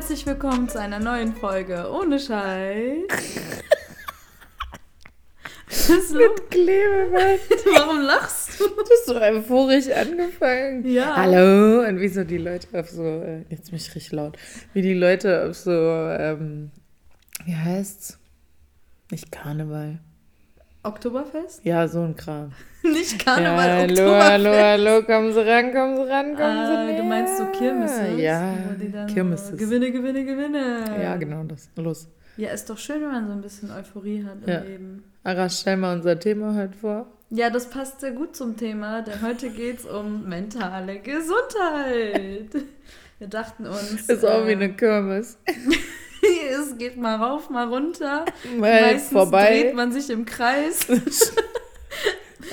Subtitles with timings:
[0.00, 3.02] Herzlich willkommen zu einer neuen Folge ohne Scheiß.
[5.88, 6.12] Los?
[6.12, 7.40] Mit Klebeband.
[7.76, 8.68] Warum lachst du?
[8.68, 10.88] Du hast so euphorisch angefangen.
[10.88, 11.16] Ja.
[11.16, 11.86] Hallo.
[11.86, 14.38] Und wie so die Leute auf so, äh, jetzt bin ich richtig laut,
[14.72, 16.70] wie die Leute auf so, ähm,
[17.44, 18.18] wie heißt's?
[19.10, 20.00] Nicht Karneval.
[20.82, 21.64] Oktoberfest?
[21.64, 22.52] Ja, so ein Kram.
[22.82, 24.30] Nicht ja, Karneval, hallo, Oktoberfest.
[24.30, 26.96] hallo, hallo, kommen Sie ran, kommen Sie ran, kommen Ah, Sie näher.
[27.02, 28.18] du meinst so Kirmeses?
[28.18, 28.54] Ja,
[29.12, 29.58] Kirmeses.
[29.58, 30.84] Gewinne, Gewinne, Gewinne.
[31.02, 31.68] Ja, genau das.
[31.76, 32.08] Los.
[32.38, 34.60] Ja, ist doch schön, wenn man so ein bisschen Euphorie hat im Ja.
[34.60, 35.04] Leben.
[35.22, 37.06] Arash, stell mal unser Thema heute vor.
[37.28, 42.48] Ja, das passt sehr gut zum Thema, denn heute geht es um mentale Gesundheit.
[43.18, 44.08] Wir dachten uns.
[44.08, 45.36] Ist auch wie äh, eine Kirmes.
[46.50, 48.24] es geht mal rauf, mal runter.
[48.58, 49.62] Mal Meistens vorbei.
[49.62, 50.86] dreht man sich im Kreis.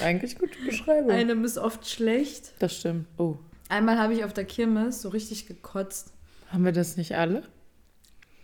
[0.02, 1.12] Eigentlich gute Beschreibung.
[1.12, 2.52] Einem ist oft schlecht.
[2.60, 3.08] das stimmt.
[3.18, 3.38] Oh,
[3.70, 6.14] Einmal habe ich auf der Kirmes so richtig gekotzt.
[6.52, 7.44] haben wir das nicht alle?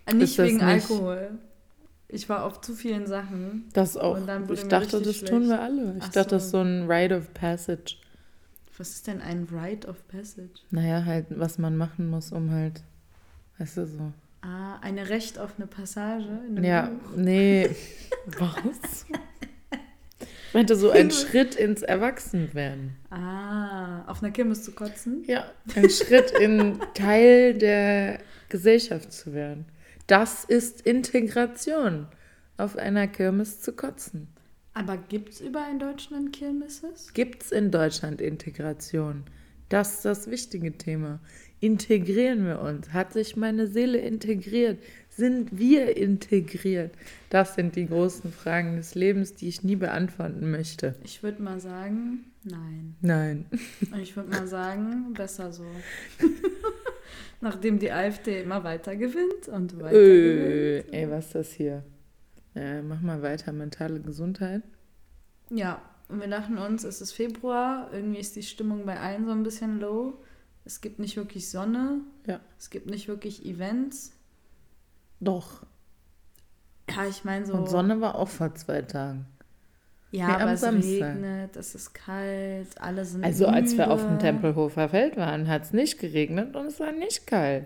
[0.06, 1.32] Äh, Nicht wegen nicht- Alkohol.
[2.10, 3.70] Ich war auf zu vielen Sachen.
[3.74, 4.18] Das auch.
[4.18, 5.50] Und dann wurde ich dachte, das tun schlecht.
[5.50, 5.96] wir alle.
[5.98, 6.58] Ich Ach dachte, das ist so.
[6.58, 7.96] so ein Rite of Passage.
[8.78, 10.50] Was ist denn ein Rite of Passage?
[10.70, 12.82] Naja, halt, was man machen muss, um halt,
[13.58, 14.12] weißt du, so.
[14.46, 17.16] Ah, eine Recht auf eine Passage in einem Ja, Buch.
[17.16, 17.70] nee.
[18.38, 19.06] Was?
[20.20, 22.96] Ich meinte so ein Schritt ins Erwachsenwerden.
[23.10, 25.24] Ah, auf einer Kirmes zu kotzen?
[25.26, 29.66] Ja, ein Schritt in Teil der Gesellschaft zu werden.
[30.08, 32.08] Das ist Integration,
[32.58, 34.28] auf einer Kirmes zu kotzen.
[34.76, 37.14] Aber gibt es überall in Deutschland Kirmeses?
[37.14, 39.24] Gibt es in Deutschland Integration?
[39.70, 41.20] Das ist das wichtige Thema.
[41.64, 42.92] Integrieren wir uns?
[42.92, 44.80] Hat sich meine Seele integriert?
[45.08, 46.92] Sind wir integriert?
[47.30, 50.96] Das sind die großen Fragen des Lebens, die ich nie beantworten möchte.
[51.06, 52.96] Ich würde mal sagen, nein.
[53.00, 53.46] Nein.
[53.94, 55.64] Und ich würde mal sagen, besser so.
[57.40, 60.94] Nachdem die AfD immer weiter gewinnt und weiter Äh, gewinnt.
[60.94, 61.84] ey, was ist das hier?
[62.56, 63.54] Ja, mach mal weiter.
[63.54, 64.64] Mentale Gesundheit.
[65.50, 69.32] Ja, und wir dachten uns, es ist Februar, irgendwie ist die Stimmung bei allen so
[69.32, 70.16] ein bisschen low.
[70.66, 72.40] Es gibt nicht wirklich Sonne, Ja.
[72.58, 74.14] es gibt nicht wirklich Events.
[75.20, 75.64] Doch.
[76.90, 77.54] Ja, ich meine so.
[77.54, 79.26] Und Sonne war auch vor zwei Tagen.
[80.12, 81.16] ja, Nee, aber es Samstag.
[81.16, 84.22] regnet, es ist kalt, alle sind Also als wir auf dem müde.
[84.24, 87.66] Tempelhofer Feld waren, hat es nicht geregnet und es war nicht kalt.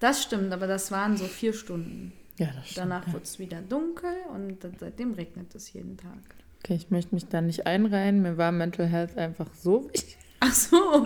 [0.00, 2.12] Das stimmt, aber das waren so vier Stunden.
[2.38, 2.78] Ja, das stimmt.
[2.78, 6.18] Danach wird es wieder dunkel und seitdem regnet es jeden Tag.
[6.64, 8.22] Okay, ich möchte mich da nicht einreihen.
[8.22, 10.16] Mir war Mental Health einfach so wichtig.
[10.40, 11.04] Ach so.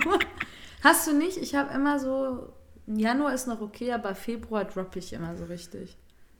[0.82, 1.36] Hast du nicht?
[1.38, 2.52] Ich habe immer so.
[2.86, 5.96] Januar ist noch okay, aber Februar droppe ich immer so richtig.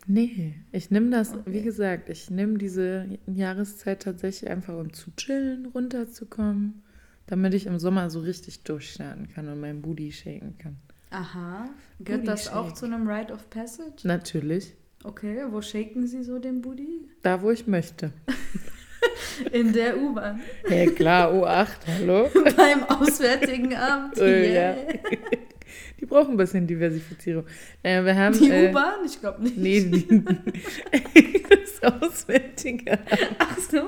[0.09, 1.43] Nee, ich nehme das, Okay.
[1.47, 6.83] wie gesagt, ich nehme diese Jahreszeit tatsächlich einfach, um zu chillen, runterzukommen,
[7.29, 10.77] damit ich im Sommer so richtig durchstarten kann und mein Booty shaken kann.
[11.11, 11.69] Aha.
[12.01, 12.77] Gehört das auch Shake.
[12.79, 14.05] zu einem Rite of Passage?
[14.05, 14.75] Natürlich,
[15.05, 17.09] Okay, wo shaken Sie so den Booty?
[17.23, 18.13] da wo ich möchte.
[19.53, 20.41] In der U-Bahn.
[20.69, 22.31] Ja klar, U8, hallo?
[22.57, 24.19] Beim Auswärtigen Amt.
[24.19, 24.77] Äh, Yeah.
[26.01, 27.45] Die brauchen ein bisschen Diversifizierung.
[27.83, 28.37] Naja, wir haben.
[28.39, 29.05] Die äh, U-Bahn?
[29.07, 29.57] Ich glaube nicht.
[29.57, 32.99] Nee, die, das Auswärtige.
[33.39, 33.83] Ach so.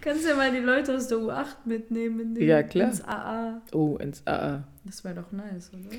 [0.00, 2.88] Kannst ja mal die Leute aus der U8 mitnehmen in den, Ja, klar.
[2.88, 3.60] ins AA.
[3.72, 4.62] Oh, ins AA.
[4.84, 5.96] Das wäre doch nice, oder?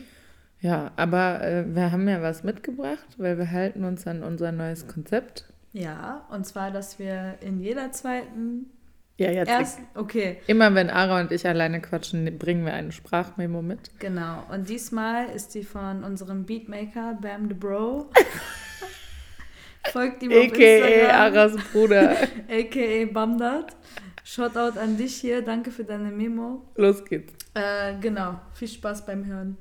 [0.62, 4.88] Ja, aber äh, wir haben ja was mitgebracht, weil wir halten uns an unser neues
[4.88, 5.46] Konzept.
[5.74, 8.72] Ja, und zwar, dass wir in jeder zweiten
[9.18, 9.50] Ja, jetzt.
[9.50, 9.84] ersten.
[9.96, 13.92] Okay, Immer wenn Ara und ich alleine quatschen, bringen wir eine Sprachmemo mit.
[14.00, 14.44] genau.
[14.52, 18.10] Und diesmal ist die von unserem Beatmaker Bam the Bro.
[19.92, 20.86] Folgt ihm auf A.k.a.
[20.88, 21.16] Instagram.
[21.36, 22.12] Aras Bruder.
[22.50, 23.06] A.k.a.
[23.12, 23.76] Bamdat.
[24.24, 25.42] Shoutout an dich hier.
[25.42, 26.62] Danke für deine Memo.
[26.76, 27.34] Los geht's.
[27.56, 28.40] Äh, genau.
[28.54, 29.58] Viel Spaß beim Hören.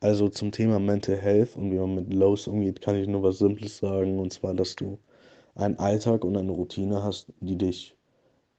[0.00, 3.38] Also zum Thema Mental Health und wie man mit Lows umgeht, kann ich nur was
[3.38, 4.18] Simples sagen.
[4.18, 4.98] Und zwar, dass du
[5.54, 7.94] einen Alltag und eine Routine hast, die dich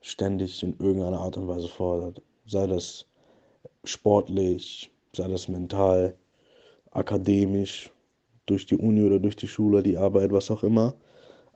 [0.02, 2.22] ständig in irgendeiner Art und Weise fordert.
[2.46, 3.06] Sei das
[3.84, 6.16] sportlich, sei das mental,
[6.92, 7.92] akademisch,
[8.46, 10.94] durch die Uni oder durch die Schule, die Arbeit, was auch immer.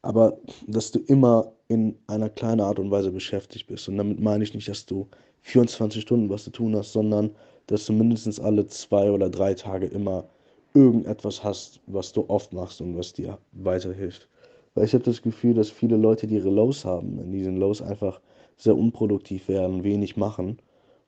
[0.01, 0.38] Aber
[0.68, 3.90] dass du immer in einer kleinen Art und Weise beschäftigt bist.
[3.90, 5.07] Und damit meine ich nicht, dass du
[5.42, 7.31] 24 Stunden was zu tun hast, sondern
[7.68, 10.30] dass du mindestens alle zwei oder drei Tage immer
[10.74, 14.30] irgendetwas hast, was du oft machst und was dir weiterhilft.
[14.78, 17.82] Weil ich habe das Gefühl, dass viele Leute, die ihre Lows haben, in diesen Lows
[17.82, 18.22] einfach
[18.58, 20.60] sehr unproduktiv werden, wenig machen.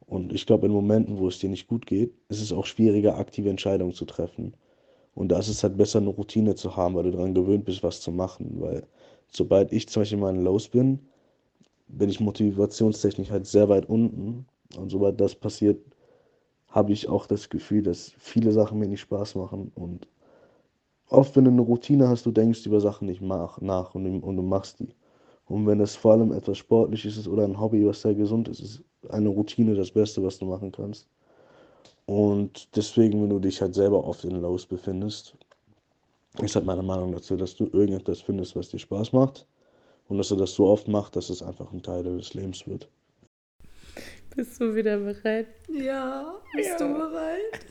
[0.07, 3.19] Und ich glaube, in Momenten, wo es dir nicht gut geht, ist es auch schwieriger,
[3.19, 4.56] aktive Entscheidungen zu treffen.
[5.13, 7.83] Und da ist es halt besser, eine Routine zu haben, weil du daran gewöhnt bist,
[7.83, 8.56] was zu machen.
[8.60, 8.88] Weil
[9.31, 10.98] sobald ich zum Beispiel mal in Lows bin,
[11.89, 14.48] bin ich motivationstechnisch halt sehr weit unten.
[14.80, 15.77] Und sobald das passiert,
[16.69, 19.71] habe ich auch das Gefühl, dass viele Sachen mir nicht Spaß machen.
[19.75, 20.07] Und
[21.09, 24.25] oft, wenn du eine Routine hast, du denkst über Sachen nicht nach, nach und, du-
[24.27, 24.89] und du machst die.
[25.45, 28.61] Und wenn es vor allem etwas Sportliches ist oder ein Hobby, was sehr gesund ist,
[28.61, 31.07] ist eine Routine das Beste, was du machen kannst.
[32.06, 35.35] Und deswegen, wenn du dich halt selber oft in Lows befindest,
[36.41, 39.45] ist halt meine Meinung dazu, dass du irgendetwas findest, was dir Spaß macht.
[40.07, 42.89] Und dass du das so oft machst, dass es einfach ein Teil deines Lebens wird.
[44.35, 45.47] Bist du wieder bereit?
[45.67, 46.88] Ja, bist Ja.
[46.88, 47.65] du bereit?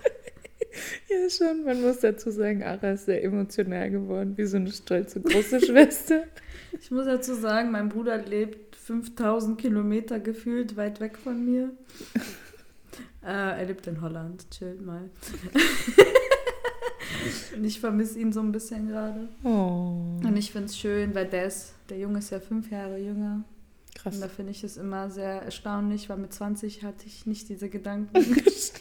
[1.08, 1.64] Ja, schon.
[1.64, 6.24] Man muss dazu sagen, Ara ist sehr emotional geworden, wie so eine stolze große Schwester.
[6.80, 11.70] Ich muss dazu sagen, mein Bruder lebt 5000 Kilometer gefühlt weit weg von mir.
[13.22, 13.26] äh,
[13.60, 15.08] er lebt in Holland, chillt mal.
[17.56, 19.28] Und ich vermisse ihn so ein bisschen gerade.
[19.44, 22.98] Oh, Und ich finde es schön, weil der ist, der Junge ist ja fünf Jahre
[22.98, 23.44] jünger.
[23.96, 24.14] krass.
[24.14, 27.68] Und da finde ich es immer sehr erstaunlich, weil mit 20 hatte ich nicht diese
[27.70, 28.12] Gedanken.
[28.30, 28.72] mit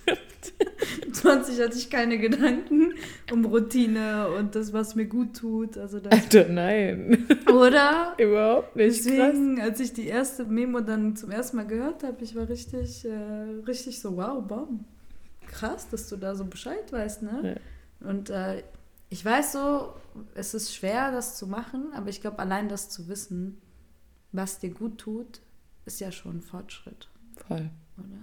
[1.28, 2.94] 20 hatte ich keine Gedanken
[3.32, 5.78] um Routine und das, was mir gut tut.
[5.78, 7.28] Also das, Alter, nein.
[7.52, 8.16] oder?
[8.20, 9.04] Überhaupt nicht.
[9.04, 9.06] Krass.
[9.06, 13.06] Deswegen, als ich die erste Memo dann zum ersten Mal gehört habe, ich war richtig,
[13.06, 13.12] äh,
[13.68, 14.86] richtig so, wow, bam.
[15.48, 17.60] Krass, dass du da so Bescheid weißt, ne?
[18.02, 18.64] Und äh,
[19.10, 19.94] ich weiß so,
[20.36, 23.62] es ist schwer, das zu machen, aber ich glaube, allein das zu wissen,
[24.34, 25.40] was dir gut tut,
[25.86, 27.08] ist ja schon ein Fortschritt,
[27.48, 27.70] Voll.
[27.98, 28.18] oder?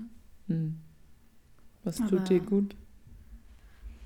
[0.48, 0.76] Hm.
[1.82, 2.76] Was Aber- tut dir gut?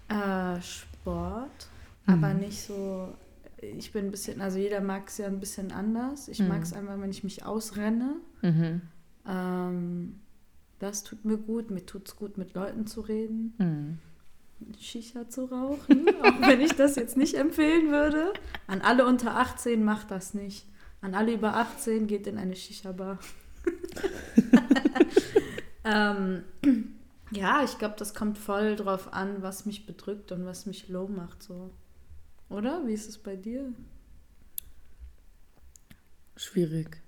[0.09, 1.69] Äh, Sport,
[2.07, 2.15] Mhm.
[2.15, 3.15] aber nicht so.
[3.61, 6.29] Ich bin ein bisschen, also jeder mag es ja ein bisschen anders.
[6.29, 6.49] Ich Mhm.
[6.49, 8.17] mag es einfach, wenn ich mich ausrenne.
[8.43, 8.81] Mhm.
[9.29, 10.21] Ähm,
[10.79, 11.71] das tut mir gut.
[11.71, 13.99] Mir tut es gut, mit Leuten zu reden, Mhm.
[14.81, 18.33] Shisha zu rauchen, auch wenn ich das jetzt nicht empfehlen würde.
[18.67, 20.67] An alle unter 18 macht das nicht.
[21.01, 23.19] An alle über 18 geht in eine Shisha-Bar.
[25.85, 26.43] ähm,
[27.31, 31.09] ja, ich glaube, das kommt voll drauf an, was mich bedrückt und was mich low
[31.09, 31.43] macht.
[31.43, 31.71] So.
[32.51, 32.87] Oder?
[32.87, 33.73] Wie ist es bei dir?
[36.37, 37.03] Schwierig.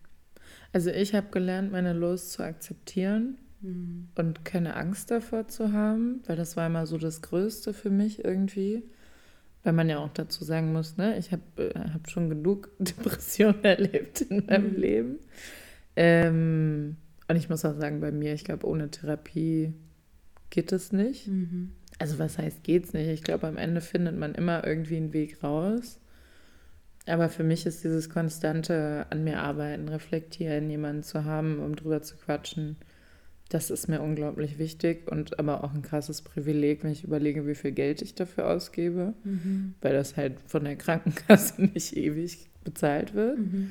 [0.72, 4.08] Also ich habe gelernt, meine Los zu akzeptieren Hm.
[4.16, 8.24] und keine Angst davor zu haben, weil das war immer so das Größte für mich
[8.24, 8.84] irgendwie.
[9.64, 11.42] Weil man ja auch dazu sagen muss, ne, ich habe
[11.74, 14.76] äh, hab schon genug Depressionen erlebt in meinem Mhm.
[14.76, 15.18] Leben.
[15.96, 16.96] Ähm,
[17.28, 19.74] und ich muss auch sagen, bei mir, ich glaube, ohne Therapie
[20.50, 21.28] geht es nicht.
[21.28, 21.72] Mhm.
[21.98, 23.08] Also was heißt geht's nicht?
[23.08, 25.98] Ich glaube, am Ende findet man immer irgendwie einen Weg raus.
[27.06, 32.02] Aber für mich ist dieses konstante an mir arbeiten, reflektieren, jemanden zu haben, um drüber
[32.02, 32.76] zu quatschen,
[33.48, 37.56] das ist mir unglaublich wichtig und aber auch ein krasses Privileg, wenn ich überlege, wie
[37.56, 39.74] viel Geld ich dafür ausgebe, Mhm.
[39.80, 43.38] weil das halt von der Krankenkasse nicht ewig bezahlt wird.
[43.38, 43.70] Mhm.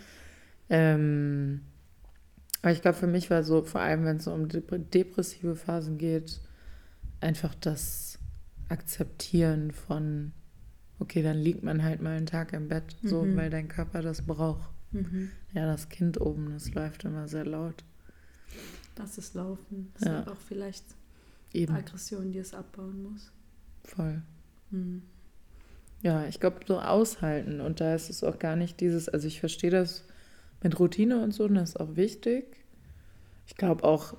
[0.70, 1.62] Ähm,
[2.62, 5.56] aber ich glaube, für mich war so, vor allem wenn es so um dep- depressive
[5.56, 6.42] Phasen geht,
[7.22, 8.20] einfach das
[8.70, 10.32] Akzeptieren von,
[11.00, 13.36] okay, dann liegt man halt mal einen Tag im Bett, so, Mhm.
[13.36, 14.70] weil dein Körper das braucht.
[14.92, 15.32] Mhm.
[15.54, 17.84] Ja, das Kind oben, das läuft immer sehr laut.
[18.98, 19.92] Lass es laufen.
[19.96, 20.18] Das Ja.
[20.20, 20.84] hat auch vielleicht
[21.54, 23.32] Eben, Aggression, die es abbauen muss.
[23.84, 24.22] voll.
[24.72, 25.02] Mhm.
[26.02, 27.60] Ja, ich glaube, so aushalten.
[27.60, 30.04] Und da ist es auch gar nicht dieses, also ich verstehe das
[30.62, 32.58] mit Routine und so, und das ist auch wichtig.
[33.48, 34.16] Ich glaube auch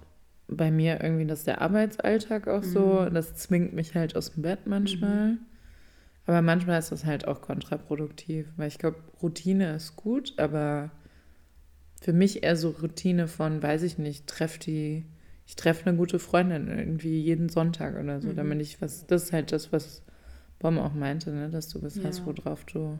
[0.50, 3.14] bei mir irgendwie, dass der Arbeitsalltag auch so, Mhm.
[3.14, 5.38] das zwingt mich halt aus dem Bett manchmal.
[6.26, 10.90] Aber manchmal ist das halt auch kontraproduktiv, weil ich glaube, Routine ist gut, aber
[12.00, 15.04] für mich eher so Routine von, weiß ich nicht, treff die,
[15.47, 18.37] ich treffe eine gute Freundin irgendwie jeden Sonntag oder so, Mhm.
[18.37, 20.02] damit ich was, das ist halt das, was
[20.59, 22.04] Bom auch meinte, ne, dass du was Ja.
[22.04, 22.99] hast, worauf du,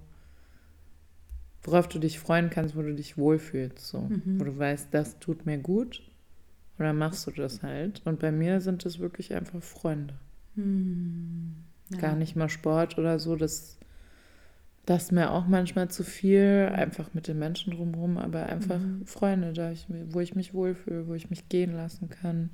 [1.63, 4.39] worauf du dich freuen kannst, wo du dich wohlfühlst, so, Mhm.
[4.39, 6.03] wo du weißt, das tut mir gut,
[6.81, 8.03] oder machst du das halt.
[8.05, 10.15] Und bei mir sind es wirklich einfach Freunde
[10.57, 11.55] Mhm.
[11.91, 11.99] Ja.
[11.99, 13.37] gar nicht mal Sport oder so.
[13.37, 13.79] Das,
[14.87, 19.07] das ist mir auch manchmal zu viel, einfach mit den Menschen drumherum, aber einfach Mhm.
[19.07, 22.51] Freunde, da ich, wo ich mich wohlfühle, wo ich mich gehen lassen kann,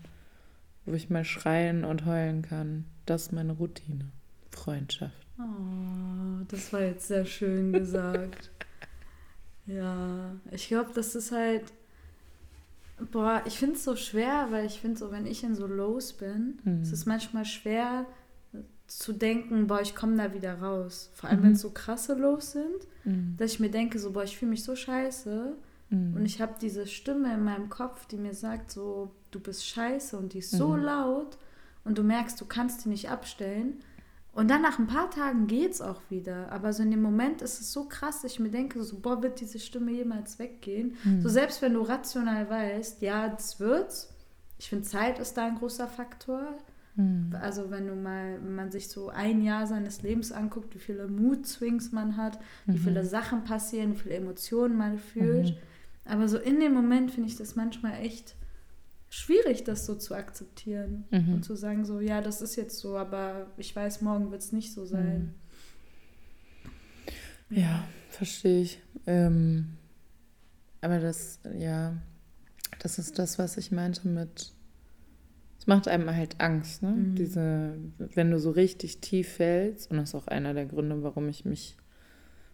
[0.85, 2.85] wo ich mal schreien und heulen kann.
[3.07, 4.07] Das ist meine Routine.
[4.51, 5.27] Freundschaft.
[5.39, 8.51] Oh, das war jetzt sehr schön gesagt.
[9.67, 11.65] ja, ich glaube, das ist halt.
[13.13, 16.15] Boah, ich finde es so schwer, weil ich finde so, wenn ich in so Lows
[16.15, 16.81] bin, Mhm.
[16.83, 18.07] es ist manchmal schwer
[18.87, 21.11] zu denken, boah, ich komme da wieder raus.
[21.15, 21.45] Vor allem, Mhm.
[21.45, 23.35] wenn es so krasse Lows sind, Mhm.
[23.37, 25.57] dass ich mir denke, so, boah, ich fühle mich so scheiße.
[25.91, 26.15] Mhm.
[26.15, 30.17] Und ich habe diese Stimme in meinem Kopf, die mir sagt, so, du bist scheiße
[30.17, 30.83] und die ist so Mhm.
[30.85, 31.37] laut
[31.85, 33.81] und du merkst, du kannst die nicht abstellen.
[34.37, 36.53] Und dann nach ein paar Tagen geht's auch wieder.
[36.53, 39.23] Aber so in dem Moment ist es so krass, dass ich mir denke, so, boah,
[39.23, 40.95] wird diese Stimme jemals weggehen?
[41.05, 41.23] Mhm.
[41.23, 44.15] So selbst wenn du rational weißt, ja, das wird's.
[44.59, 46.59] Ich finde, Zeit ist da ein großer Faktor.
[46.97, 47.35] Mhm.
[47.41, 51.09] Also wenn du mal, wenn man sich so ein Jahr seines Lebens anguckt, wie viele
[51.09, 52.75] Mood-Swings man hat, mhm.
[52.75, 55.53] wie viele Sachen passieren, wie viele Emotionen man fühlt.
[55.53, 55.57] Mhm.
[56.05, 58.36] Aber so in dem Moment finde ich das manchmal echt
[59.17, 61.35] schwierig, das so zu akzeptieren mhm.
[61.35, 64.53] und zu sagen, so, ja, das ist jetzt so, aber ich weiß, morgen wird es
[64.53, 65.35] nicht so sein.
[67.49, 67.57] Mhm.
[67.57, 68.83] Ja, verstehe ich.
[69.07, 69.77] Ähm,
[70.81, 71.97] aber das, ja,
[72.81, 74.53] das ist das, was ich meinte mit,
[75.59, 76.91] es macht einem halt Angst, ne?
[76.91, 77.15] Mhm.
[77.15, 81.29] Diese, wenn du so richtig tief fällst, und das ist auch einer der Gründe, warum
[81.29, 81.77] ich mich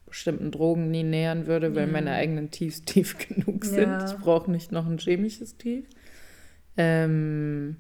[0.07, 3.89] bestimmten Drogen nie nähern würde, weil meine eigenen Tiefs tief genug sind.
[3.89, 4.05] Ja.
[4.05, 5.87] Ich brauche nicht noch ein chemisches Tief.
[6.77, 7.77] Ähm,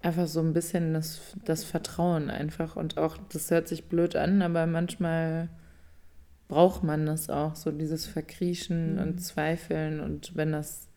[0.00, 2.76] einfach so ein bisschen das, das Vertrauen einfach.
[2.76, 5.48] Und auch, das hört sich blöd an, aber manchmal
[6.48, 9.02] braucht man das auch, so dieses Verkriechen mhm.
[9.02, 10.00] und Zweifeln.
[10.00, 10.88] Und wenn das,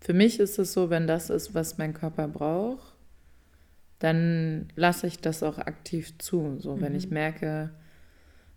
[0.00, 2.94] für mich ist es so, wenn das ist, was mein Körper braucht,
[3.98, 6.56] dann lasse ich das auch aktiv zu.
[6.58, 6.80] So, mhm.
[6.82, 7.14] wenn ich mhm.
[7.14, 7.70] merke,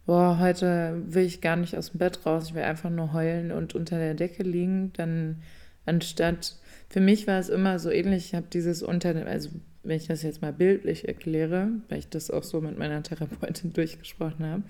[0.05, 3.51] boah, heute will ich gar nicht aus dem Bett raus, ich will einfach nur heulen
[3.51, 5.41] und unter der Decke liegen, dann
[5.85, 6.57] anstatt,
[6.91, 9.49] für mich war es immer so ähnlich, ich habe dieses unter, also
[9.83, 13.71] wenn ich das jetzt mal bildlich erkläre, weil ich das auch so mit meiner Therapeutin
[13.73, 14.63] durchgesprochen habe,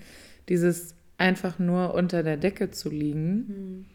[0.48, 3.86] dieses einfach nur unter der Decke zu liegen, mhm.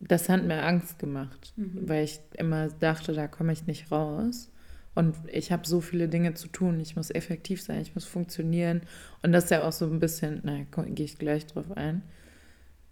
[0.00, 1.88] das hat mir Angst gemacht, mhm.
[1.88, 4.50] weil ich immer dachte, da komme ich nicht raus.
[4.94, 6.78] Und ich habe so viele Dinge zu tun.
[6.78, 8.82] Ich muss effektiv sein, ich muss funktionieren.
[9.22, 12.02] Und das ist ja auch so ein bisschen, naja, gehe ich gleich drauf ein.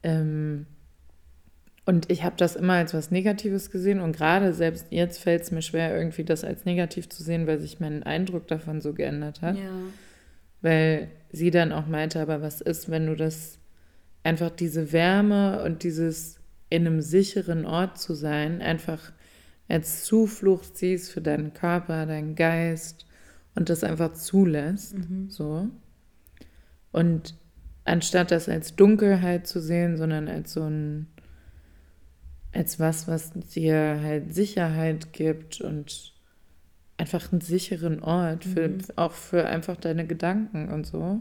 [0.02, 0.66] Ähm,
[1.84, 4.00] und ich habe das immer als was Negatives gesehen.
[4.00, 7.58] Und gerade selbst jetzt fällt es mir schwer, irgendwie das als negativ zu sehen, weil
[7.58, 9.56] sich mein Eindruck davon so geändert hat.
[9.56, 9.70] Ja.
[10.60, 13.58] Weil sie dann auch meinte, aber was ist, wenn du das
[14.22, 16.36] einfach diese Wärme und dieses
[16.70, 19.12] in einem sicheren Ort zu sein, einfach
[19.68, 23.06] als Zuflucht siehst für deinen Körper, deinen Geist
[23.54, 25.28] und das einfach zulässt, mhm.
[25.28, 25.68] so.
[26.92, 27.34] Und
[27.84, 31.08] anstatt das als Dunkelheit zu sehen, sondern als so ein,
[32.52, 36.12] als was, was dir halt Sicherheit gibt und
[36.98, 38.78] einfach einen sicheren Ort, für, mhm.
[38.96, 41.20] auch für einfach deine Gedanken und so.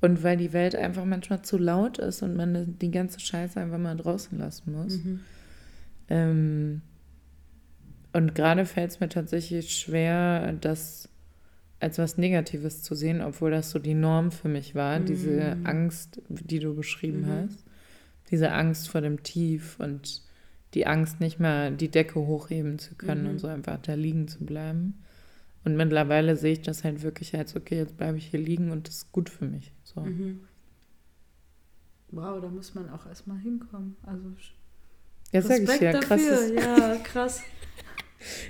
[0.00, 3.78] Und weil die Welt einfach manchmal zu laut ist und man die ganze Scheiße einfach
[3.78, 4.96] mal draußen lassen muss.
[4.96, 5.20] Mhm.
[6.08, 6.82] Ähm,
[8.12, 11.08] und gerade fällt es mir tatsächlich schwer, das
[11.78, 15.06] als was Negatives zu sehen, obwohl das so die Norm für mich war, mhm.
[15.06, 17.48] diese Angst, die du beschrieben mhm.
[17.48, 17.64] hast.
[18.30, 20.22] Diese Angst vor dem Tief und
[20.74, 23.30] die Angst, nicht mehr die Decke hochheben zu können mhm.
[23.30, 25.02] und so einfach da liegen zu bleiben.
[25.64, 28.88] Und mittlerweile sehe ich das halt wirklich als, okay, jetzt bleibe ich hier liegen und
[28.88, 29.72] das ist gut für mich.
[29.84, 30.00] So.
[30.00, 30.40] Mhm.
[32.10, 33.96] Wow, da muss man auch erstmal hinkommen.
[34.02, 34.32] Also
[35.32, 36.20] ja, sag ich ja, krass.
[36.54, 37.42] Ja, krass.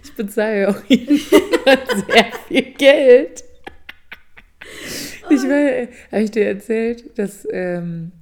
[0.03, 3.45] Ich bezahle auch sehr viel Geld.
[5.31, 8.13] Ich war, habe ich dir erzählt, dass ähm,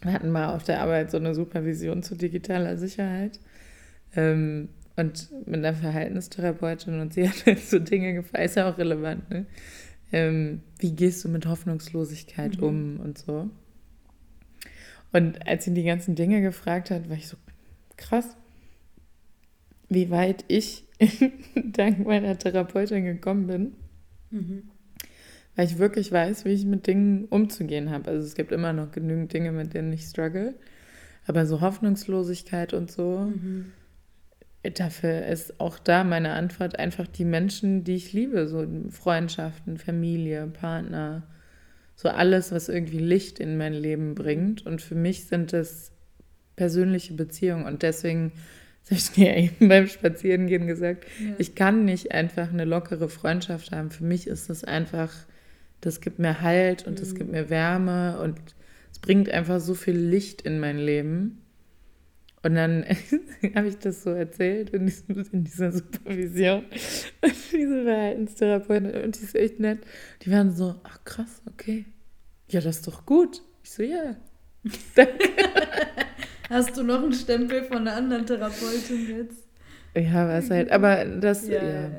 [0.00, 3.38] wir hatten mal auf der Arbeit so eine Supervision zu digitaler Sicherheit.
[4.16, 8.78] Ähm, und mit einer Verhaltenstherapeutin und sie hat halt so Dinge gefragt, ist ja auch
[8.78, 9.46] relevant, ne?
[10.12, 12.62] Ähm, wie gehst du mit Hoffnungslosigkeit mhm.
[12.62, 13.50] um und so.
[15.12, 17.36] Und als sie die ganzen Dinge gefragt hat, war ich so
[17.96, 18.36] krass,
[19.88, 20.84] wie weit ich
[21.54, 23.72] dank meiner Therapeutin gekommen bin.
[24.30, 24.62] Mhm.
[25.54, 28.10] Weil ich wirklich weiß, wie ich mit Dingen umzugehen habe.
[28.10, 30.54] Also es gibt immer noch genügend Dinge, mit denen ich struggle.
[31.26, 33.72] Aber so Hoffnungslosigkeit und so, mhm.
[34.70, 38.48] Dafür ist auch da meine Antwort einfach die Menschen, die ich liebe.
[38.48, 41.22] So Freundschaften, Familie, Partner.
[41.94, 44.64] So alles, was irgendwie Licht in mein Leben bringt.
[44.66, 45.92] Und für mich sind das
[46.56, 47.66] persönliche Beziehungen.
[47.66, 48.32] Und deswegen
[48.88, 51.06] das habe ich dir eben beim Spazierengehen gesagt.
[51.18, 51.34] Ja.
[51.38, 53.90] Ich kann nicht einfach eine lockere Freundschaft haben.
[53.90, 55.12] Für mich ist das einfach,
[55.80, 57.00] das gibt mir Halt und mhm.
[57.00, 58.38] das gibt mir Wärme und
[58.92, 61.42] es bringt einfach so viel Licht in mein Leben.
[62.46, 62.84] Und dann
[63.56, 66.64] habe ich das so erzählt in, diesem, in dieser Supervision.
[67.20, 69.80] Und diese Verhaltenstherapeutin, und die ist echt nett.
[70.22, 71.86] Die waren so, ach krass, okay.
[72.48, 73.42] Ja, das ist doch gut.
[73.64, 74.14] Ich so, ja.
[74.94, 75.28] Danke.
[76.48, 79.42] Hast du noch einen Stempel von einer anderen Therapeutin jetzt?
[79.96, 81.64] Ja, was halt, aber das, ja.
[81.64, 81.90] ja.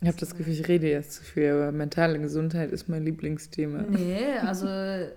[0.00, 3.86] Ich habe das Gefühl, ich rede jetzt zu viel, aber mentale Gesundheit ist mein Lieblingsthema.
[3.88, 4.68] Nee, also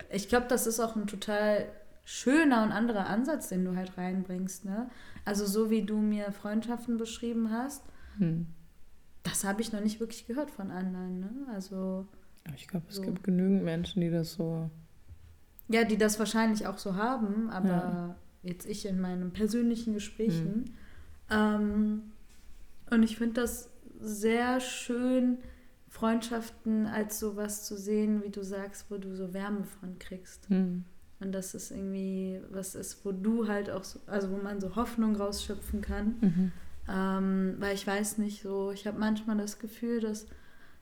[0.10, 1.66] ich glaube, das ist auch ein total
[2.04, 4.66] schöner und anderer Ansatz, den du halt reinbringst.
[4.66, 4.90] Ne?
[5.26, 7.84] Also so wie du mir Freundschaften beschrieben hast,
[8.18, 8.48] hm.
[9.24, 11.20] das habe ich noch nicht wirklich gehört von anderen.
[11.20, 11.32] Ne?
[11.54, 12.08] Also
[12.56, 13.04] ich glaube, es so.
[13.04, 14.70] gibt genügend Menschen, die das so.
[15.68, 20.56] Ja, die das wahrscheinlich auch so haben, aber ja jetzt ich in meinen persönlichen Gesprächen.
[20.56, 20.74] Mhm.
[21.30, 22.02] Ähm,
[22.90, 25.38] und ich finde das sehr schön,
[25.88, 30.50] Freundschaften als sowas zu sehen, wie du sagst, wo du so Wärme von kriegst.
[30.50, 30.86] Hm.
[31.22, 34.76] Und das ist irgendwie was ist, wo du halt auch so, also wo man so
[34.76, 36.16] Hoffnung rausschöpfen kann.
[36.20, 36.52] Mhm.
[36.90, 40.26] Ähm, weil ich weiß nicht so, ich habe manchmal das Gefühl, dass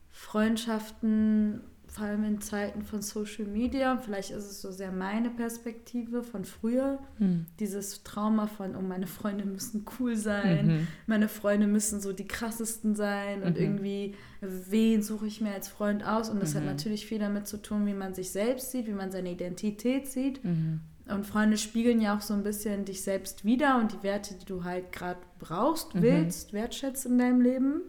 [0.10, 6.22] Freundschaften, vor allem in Zeiten von Social Media, vielleicht ist es so sehr meine Perspektive
[6.24, 7.48] von früher, Hm.
[7.60, 10.88] dieses Trauma von, oh, meine Freunde müssen cool sein, Mhm.
[11.08, 13.64] meine Freunde müssen so die krassesten sein und Mhm.
[13.64, 16.30] irgendwie, wen suche ich mir als Freund aus?
[16.30, 16.68] Und das hat Mhm.
[16.70, 20.44] natürlich viel damit zu tun, wie man sich selbst sieht, wie man seine Identität sieht.
[20.46, 20.82] Mhm.
[21.08, 24.46] Und Freunde spiegeln ja auch so ein bisschen dich selbst wieder und die Werte, die
[24.46, 26.02] du halt gerade brauchst, Mhm.
[26.04, 27.82] willst, wertschätzt in deinem Leben.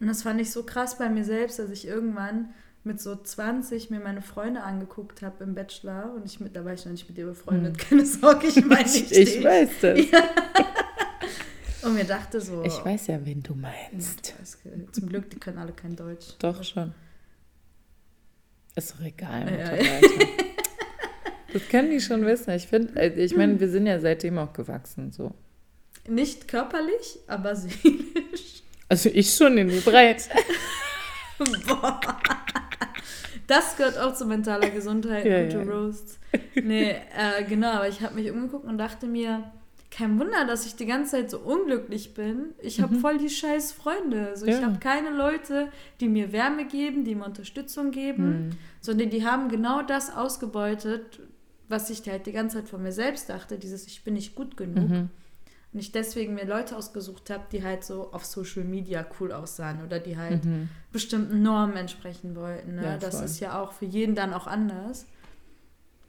[0.00, 2.48] Und das fand ich so krass bei mir selbst, dass ich irgendwann
[2.88, 6.72] mit so 20 mir meine Freunde angeguckt habe im Bachelor und ich mit, da war
[6.72, 9.44] ich noch nicht mit ihr befreundet, keine Sorge, ich meine nicht Ich dich.
[9.44, 9.98] weiß das.
[11.80, 13.60] Und mir dachte so, Ich weiß ja, wen du Ja,
[13.92, 14.34] meinst.
[14.42, 16.26] ich zum Glück, die können alle kein Deutsch.
[16.40, 16.92] Doch schon.
[18.74, 19.42] Ist doch egal.
[19.42, 20.26] Ja, Mitarbeiter.
[21.52, 22.50] Das können die schon wissen.
[22.50, 25.12] Ich finde, ich meine, wir sind ja seitdem auch gewachsen.
[25.12, 25.32] So.
[26.06, 28.62] Nicht körperlich, aber seelisch.
[28.88, 30.28] Also ich schon in die Breite.
[31.66, 32.00] Boah.
[33.48, 35.62] Das gehört auch zu mentaler Gesundheit, Ja, gute ja.
[35.64, 36.18] Roasts.
[36.54, 39.50] Nee, äh, genau, aber ich habe mich umgeguckt und dachte mir,
[39.90, 42.50] kein Wunder, dass ich die ganze Zeit so unglücklich bin.
[42.60, 44.28] Ich habe voll die scheiß Freunde.
[44.28, 44.60] Also ich Mhm.
[44.60, 44.66] Ja.
[44.68, 45.68] habe keine Leute,
[46.00, 48.50] die mir Wärme geben, die mir Unterstützung geben, Hm.
[48.82, 51.20] sondern die haben genau das ausgebeutet,
[51.70, 54.56] was ich halt die ganze Zeit von mir selbst dachte, dieses ich bin nicht gut
[54.58, 54.88] genug.
[54.90, 55.08] Mhm.
[55.72, 59.84] Und ich deswegen mir Leute ausgesucht habe, die halt so auf Social Media cool aussahen
[59.84, 60.68] oder die halt Mhm.
[60.92, 62.74] bestimmten Normen entsprechen wollten.
[62.76, 62.84] Ne?
[62.84, 65.06] Ja, das ist ja auch für jeden dann auch anders.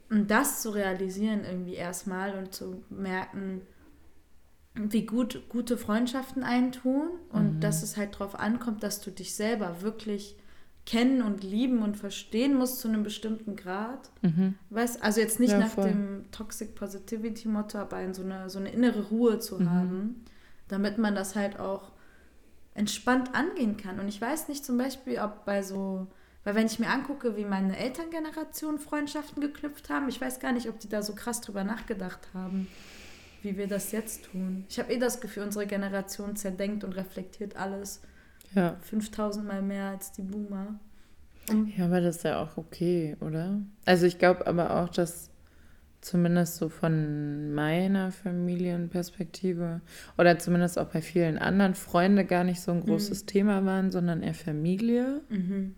[0.08, 3.60] Und das zu realisieren irgendwie erstmal und zu merken,
[4.74, 7.60] wie gut gute Freundschaften eintun und Mhm.
[7.60, 10.36] dass es halt darauf ankommt, dass du dich selber wirklich
[10.86, 14.10] kennen und lieben und verstehen musst zu einem bestimmten Grad.
[14.22, 14.54] Mhm.
[14.70, 15.88] Weißt, also jetzt nicht Ja, nach voll.
[15.88, 19.70] dem Toxic Positivity Motto, aber in so eine, so eine innere Ruhe zu Mhm.
[19.70, 20.24] haben,
[20.68, 21.92] damit man das halt auch
[22.74, 24.00] entspannt angehen kann.
[24.00, 26.06] Und ich weiß nicht zum Beispiel, ob bei so,
[26.44, 30.68] weil wenn ich mir angucke, wie meine Elterngeneration Freundschaften geknüpft haben, ich weiß gar nicht,
[30.68, 32.68] ob die da so krass drüber nachgedacht haben,
[33.42, 34.64] wie wir das jetzt tun.
[34.68, 38.00] Ich habe eh das Gefühl, unsere Generation zerdenkt und reflektiert alles
[38.54, 38.76] Ja.
[38.82, 40.78] 5000 Mal mehr als die Boomer.
[41.76, 43.60] Ja, aber das ist ja auch okay, oder?
[43.84, 45.30] Also ich glaube aber auch, dass
[46.00, 49.80] zumindest so von meiner Familienperspektive
[50.16, 54.22] oder zumindest auch bei vielen anderen Freunde gar nicht so ein großes Thema waren, sondern
[54.22, 55.20] eher Familie.
[55.28, 55.74] Mhm.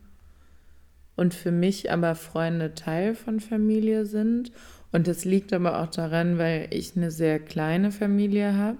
[1.17, 4.53] Und für mich aber Freunde Teil von Familie sind.
[4.93, 8.79] Und das liegt aber auch daran, weil ich eine sehr kleine Familie habe.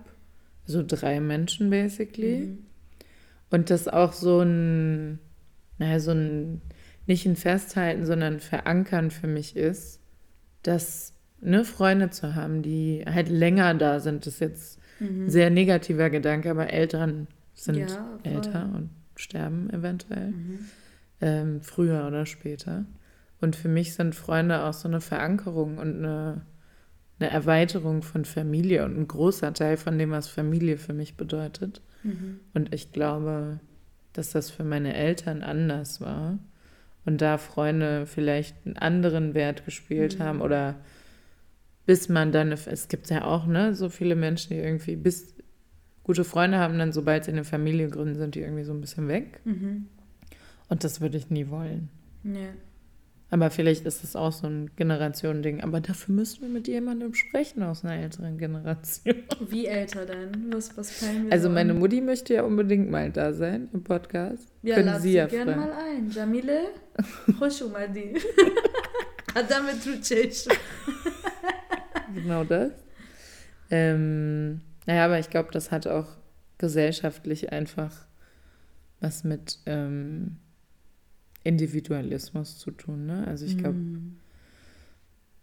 [0.65, 2.47] So drei Menschen basically.
[2.47, 2.67] Mhm.
[3.53, 5.19] Und das auch so ein,
[5.79, 6.63] naja, so ein,
[7.07, 10.01] nicht ein Festhalten, sondern ein Verankern für mich ist,
[10.63, 15.51] dass ne, Freunde zu haben, die halt länger da sind, das ist jetzt ein sehr
[15.51, 17.87] negativer Gedanke, aber Eltern sind Mhm.
[17.89, 20.59] Ja, älter und sterben eventuell, Mhm.
[21.21, 22.87] ähm, früher oder später.
[23.41, 26.43] Und für mich sind Freunde auch so eine Verankerung und eine,
[27.19, 31.83] eine Erweiterung von Familie und ein großer Teil von dem, was Familie für mich bedeutet.
[32.03, 32.41] Mhm.
[32.55, 33.61] Und ich glaube,
[34.13, 36.39] dass das für meine Eltern anders war.
[37.05, 40.23] Und da Freunde vielleicht einen anderen Wert gespielt Mhm.
[40.23, 40.77] haben oder
[41.85, 45.35] bis man dann, es gibt ja auch, ne, so viele Menschen, die irgendwie bis
[46.05, 49.09] gute Freunde haben, dann sobald sie eine Familie gründen, sind die irgendwie so ein bisschen
[49.09, 49.41] weg.
[49.45, 49.87] Mhm.
[50.69, 51.89] Und das würde ich nie wollen.
[52.25, 52.51] Ja.
[53.33, 55.63] Aber vielleicht ist es auch so ein Generationending.
[55.63, 59.23] Aber dafür müssen wir mit jemandem sprechen aus einer älteren Generation.
[59.49, 60.53] Wie älter denn?
[60.53, 64.53] Was, was wir Also so meine Mutti möchte ja unbedingt mal da sein im Podcast.
[64.61, 66.11] Ja, Können lad sie, sie ja gerne mal ein.
[66.11, 66.61] Jamile,
[67.41, 68.17] Hoshumadi.
[69.35, 70.47] Adame Trucesh.
[72.15, 72.73] Genau das.
[73.71, 76.09] Ähm, naja, aber ich glaube, das hat auch
[76.59, 77.93] gesellschaftlich einfach
[79.01, 80.37] was mit ähm,
[81.45, 83.07] Individualismus zu tun.
[83.07, 83.27] Ne?
[83.27, 84.17] Also ich glaube, Mhm.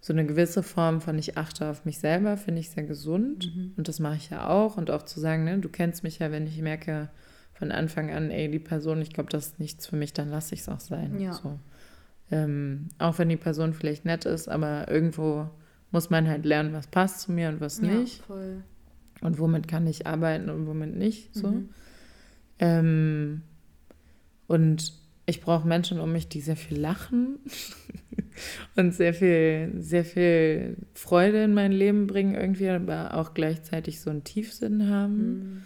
[0.02, 3.54] so eine gewisse Form von ich achte auf mich selber finde ich sehr gesund.
[3.56, 3.74] Mhm.
[3.78, 4.78] Und das mache ich ja auch.
[4.78, 7.10] Und auch zu sagen, ne, du kennst mich ja, wenn ich merke
[7.54, 10.56] von Anfang an, ey, die Person, ich glaube, das ist nichts für mich, dann lasse
[10.56, 11.20] ich es auch sein.
[11.20, 11.34] Ja.
[11.34, 11.60] So.
[12.32, 15.50] Ähm, auch wenn die Person vielleicht nett ist, aber irgendwo
[15.92, 18.22] muss man halt lernen, was passt zu mir und was Ja, nicht.
[18.24, 18.64] voll.
[19.22, 21.36] Und womit kann ich arbeiten und womit nicht.
[21.36, 21.48] So.
[21.48, 21.70] Mhm.
[22.60, 23.42] Ähm,
[24.48, 24.94] und
[25.30, 27.40] ich brauche Menschen um mich, die sehr viel lachen
[28.76, 34.10] und sehr viel, sehr viel Freude in mein Leben bringen irgendwie, aber auch gleichzeitig so
[34.10, 35.18] einen Tiefsinn haben.
[35.18, 35.62] Mhm.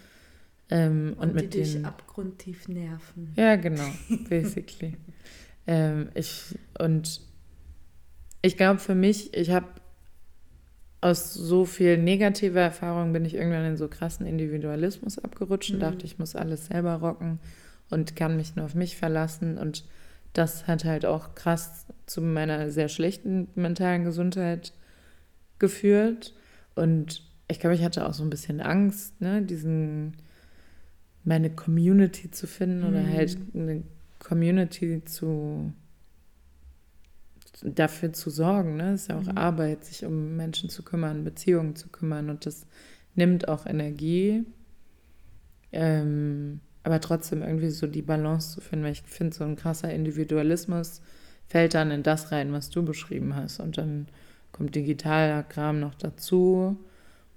[0.70, 3.32] Ähm, und, und mit die dich denen, abgrundtief nerven.
[3.36, 3.88] Ja, genau,
[4.28, 4.96] basically.
[5.66, 7.20] ähm, ich, und
[8.42, 9.68] ich glaube für mich, ich habe
[11.00, 15.82] aus so viel negativer Erfahrung bin ich irgendwann in so krassen Individualismus abgerutscht und mhm.
[15.82, 17.40] dachte, ich muss alles selber rocken
[17.90, 19.58] und kann mich nur auf mich verlassen.
[19.58, 19.84] Und
[20.32, 24.72] das hat halt auch krass zu meiner sehr schlechten mentalen Gesundheit
[25.58, 26.34] geführt.
[26.74, 30.16] Und ich glaube, ich hatte auch so ein bisschen Angst, ne, diesen
[31.24, 32.88] meine Community zu finden mhm.
[32.88, 33.82] oder halt eine
[34.18, 35.72] Community zu
[37.62, 38.76] dafür zu sorgen.
[38.76, 38.92] Ne?
[38.92, 39.38] Es ist ja auch mhm.
[39.38, 42.66] Arbeit, sich um Menschen zu kümmern, Beziehungen zu kümmern und das
[43.14, 44.44] nimmt auch Energie.
[45.72, 49.92] Ähm, aber trotzdem irgendwie so die Balance zu finden, weil ich finde, so ein krasser
[49.92, 51.00] Individualismus
[51.46, 53.58] fällt dann in das rein, was du beschrieben hast.
[53.60, 54.06] Und dann
[54.52, 56.76] kommt digitaler Kram noch dazu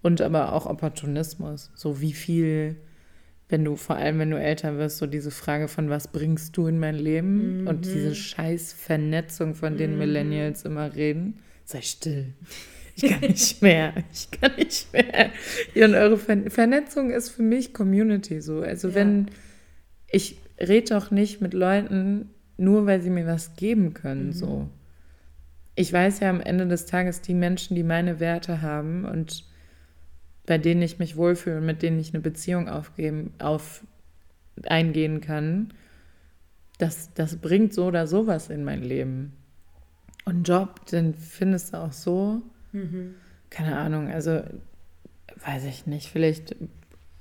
[0.01, 1.71] und aber auch Opportunismus.
[1.73, 2.77] So wie viel
[3.49, 6.67] wenn du, vor allem wenn du älter wirst, so diese Frage von, was bringst du
[6.67, 7.61] in mein Leben?
[7.61, 7.67] Mhm.
[7.67, 9.99] Und diese scheiß Vernetzung, von denen mhm.
[9.99, 11.39] Millennials immer reden.
[11.63, 12.33] Sei still.
[12.99, 13.93] Ich kann nicht mehr.
[14.11, 15.29] Ich kann nicht mehr.
[15.75, 18.61] Ja, und eure Ver Vernetzung ist für mich Community so.
[18.61, 18.95] Also ja.
[18.95, 19.27] wenn,
[20.09, 24.33] ich rede doch nicht mit Leuten, nur weil sie mir was geben können, mhm.
[24.33, 24.69] so.
[25.75, 29.45] Ich weiß ja am Ende des Tages, die Menschen, die meine Werte haben und
[30.47, 33.83] bei denen ich mich wohlfühle und mit denen ich eine Beziehung aufgeben, auf,
[34.63, 35.71] eingehen kann,
[36.79, 39.33] das, das bringt so oder sowas in mein Leben.
[40.25, 42.41] Und Job, den findest du auch so.
[42.83, 43.15] Mhm.
[43.49, 44.41] Keine Ahnung, also
[45.45, 46.09] weiß ich nicht.
[46.09, 46.55] Vielleicht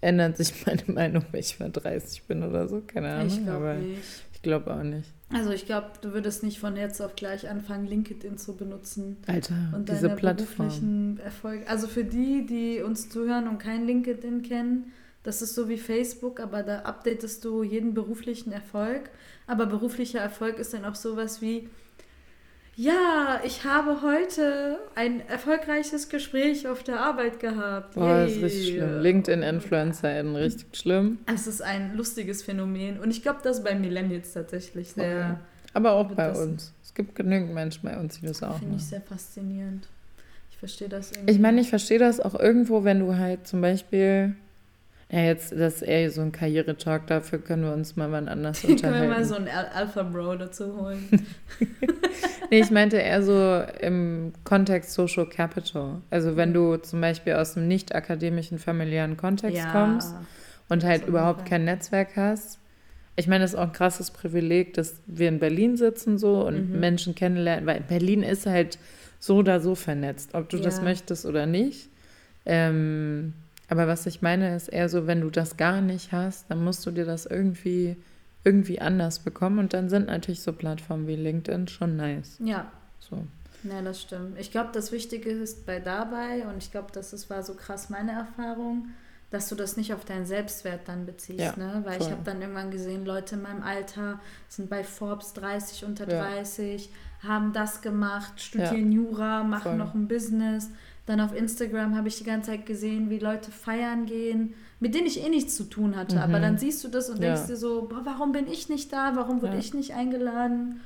[0.00, 2.82] ändert sich meine Meinung, wenn ich mal 30 bin oder so.
[2.86, 3.26] Keine Ahnung.
[3.28, 4.02] Ich glaube nicht.
[4.32, 5.10] Ich glaube auch nicht.
[5.32, 9.16] Also ich glaube, du würdest nicht von jetzt auf gleich anfangen, LinkedIn zu benutzen.
[9.26, 11.18] Alter, und diese Plattform.
[11.24, 11.68] Erfolg.
[11.68, 14.92] Also für die, die uns zuhören und kein LinkedIn kennen,
[15.24, 19.10] das ist so wie Facebook, aber da updatest du jeden beruflichen Erfolg.
[19.48, 21.68] Aber beruflicher Erfolg ist dann auch sowas wie,
[22.76, 27.94] ja, ich habe heute ein erfolgreiches Gespräch auf der Arbeit gehabt.
[27.94, 29.00] Boah, das ist richtig schlimm.
[29.00, 31.18] LinkedIn-InfluencerInnen, richtig schlimm.
[31.26, 33.00] Es ist ein lustiges Phänomen.
[33.00, 35.38] Und ich glaube, das ist bei Millennials tatsächlich sehr.
[35.38, 35.70] Okay.
[35.72, 36.74] Aber auch bei uns.
[36.82, 39.88] Es gibt genügend Menschen bei uns, die das auch Finde ich sehr faszinierend.
[40.50, 41.32] Ich verstehe das irgendwie.
[41.32, 44.36] Ich meine, ich verstehe das auch irgendwo, wenn du halt zum Beispiel
[45.08, 48.64] ja, jetzt, das ist eher so ein Karriere-Talk, dafür können wir uns mal wann anders
[48.64, 48.82] unterhalten.
[48.98, 51.08] können wir mal so einen Alpha-Bro dazu holen.
[52.50, 56.02] nee, ich meinte eher so im Kontext Social Capital.
[56.10, 60.12] Also wenn du zum Beispiel aus einem nicht akademischen familiären Kontext ja, kommst
[60.68, 62.58] und halt überhaupt kein Netzwerk hast.
[63.14, 66.70] Ich meine, das ist auch ein krasses Privileg, dass wir in Berlin sitzen so und
[66.70, 66.80] mhm.
[66.80, 68.76] Menschen kennenlernen, weil Berlin ist halt
[69.20, 70.64] so oder so vernetzt, ob du ja.
[70.64, 71.88] das möchtest oder nicht.
[72.44, 73.34] Ähm,
[73.68, 76.86] aber was ich meine, ist eher so, wenn du das gar nicht hast, dann musst
[76.86, 77.96] du dir das irgendwie,
[78.44, 79.58] irgendwie anders bekommen.
[79.58, 82.38] Und dann sind natürlich so Plattformen wie LinkedIn schon nice.
[82.42, 82.70] Ja.
[83.00, 83.24] So.
[83.64, 84.38] Ja, das stimmt.
[84.38, 87.90] Ich glaube, das Wichtige ist bei dabei, und ich glaube, das ist, war so krass
[87.90, 88.88] meine Erfahrung,
[89.30, 91.40] dass du das nicht auf deinen Selbstwert dann beziehst.
[91.40, 91.82] Ja, ne?
[91.84, 92.06] Weil voll.
[92.06, 96.22] ich habe dann irgendwann gesehen, Leute in meinem Alter sind bei Forbes 30, unter ja.
[96.22, 96.88] 30,
[97.26, 99.00] haben das gemacht, studieren ja.
[99.00, 99.76] Jura, machen voll.
[99.76, 100.70] noch ein Business
[101.06, 105.06] dann auf Instagram habe ich die ganze Zeit gesehen, wie Leute feiern gehen, mit denen
[105.06, 106.16] ich eh nichts zu tun hatte.
[106.16, 106.22] Mhm.
[106.22, 107.32] Aber dann siehst du das und ja.
[107.32, 109.12] denkst dir so, boah, warum bin ich nicht da?
[109.14, 109.60] Warum wurde ja.
[109.60, 110.80] ich nicht eingeladen?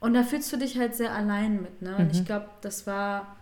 [0.00, 1.82] Und da fühlst du dich halt sehr allein mit.
[1.82, 1.96] Ne?
[1.96, 2.24] Und ich mhm.
[2.24, 3.36] glaube, das war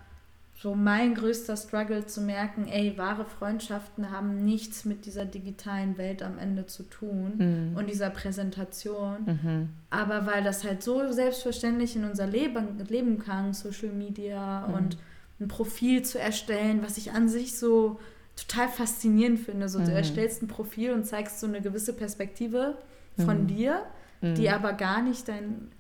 [0.61, 6.23] so mein größter Struggle zu merken, ey, wahre Freundschaften haben nichts mit dieser digitalen Welt
[6.23, 7.77] am Ende zu tun mhm.
[7.79, 9.17] und dieser Präsentation.
[9.25, 9.69] Mhm.
[9.89, 14.75] Aber weil das halt so selbstverständlich in unser Leben, Leben kam, Social Media mhm.
[14.75, 14.97] und
[15.41, 17.99] ein Profil zu erstellen, was ich an sich so
[18.37, 19.69] total faszinierend finde.
[19.69, 19.87] So, mhm.
[19.87, 22.77] du erstellst ein Profil und zeigst so eine gewisse Perspektive
[23.17, 23.47] von mhm.
[23.49, 23.83] dir,
[24.23, 24.55] die mhm.
[24.55, 25.71] aber gar nicht dein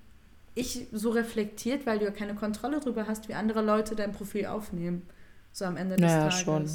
[0.54, 4.46] Ich so reflektiert, weil du ja keine Kontrolle darüber hast, wie andere Leute dein Profil
[4.46, 5.02] aufnehmen.
[5.52, 6.40] So am Ende des naja, Tages.
[6.40, 6.70] schon.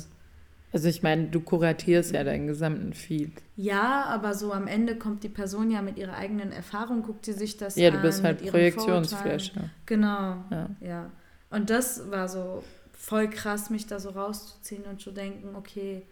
[0.74, 3.32] Also ich meine, du kuratierst ja deinen gesamten Feed.
[3.56, 7.34] Ja, aber so am Ende kommt die Person ja mit ihrer eigenen Erfahrung, guckt sie
[7.34, 7.94] sich das ja, an.
[7.94, 9.70] Ja, du bist halt Projektionsfläche.
[9.86, 10.70] Genau, ja.
[10.82, 11.12] ja.
[11.50, 16.04] Und das war so voll krass, mich da so rauszuziehen und zu denken, okay,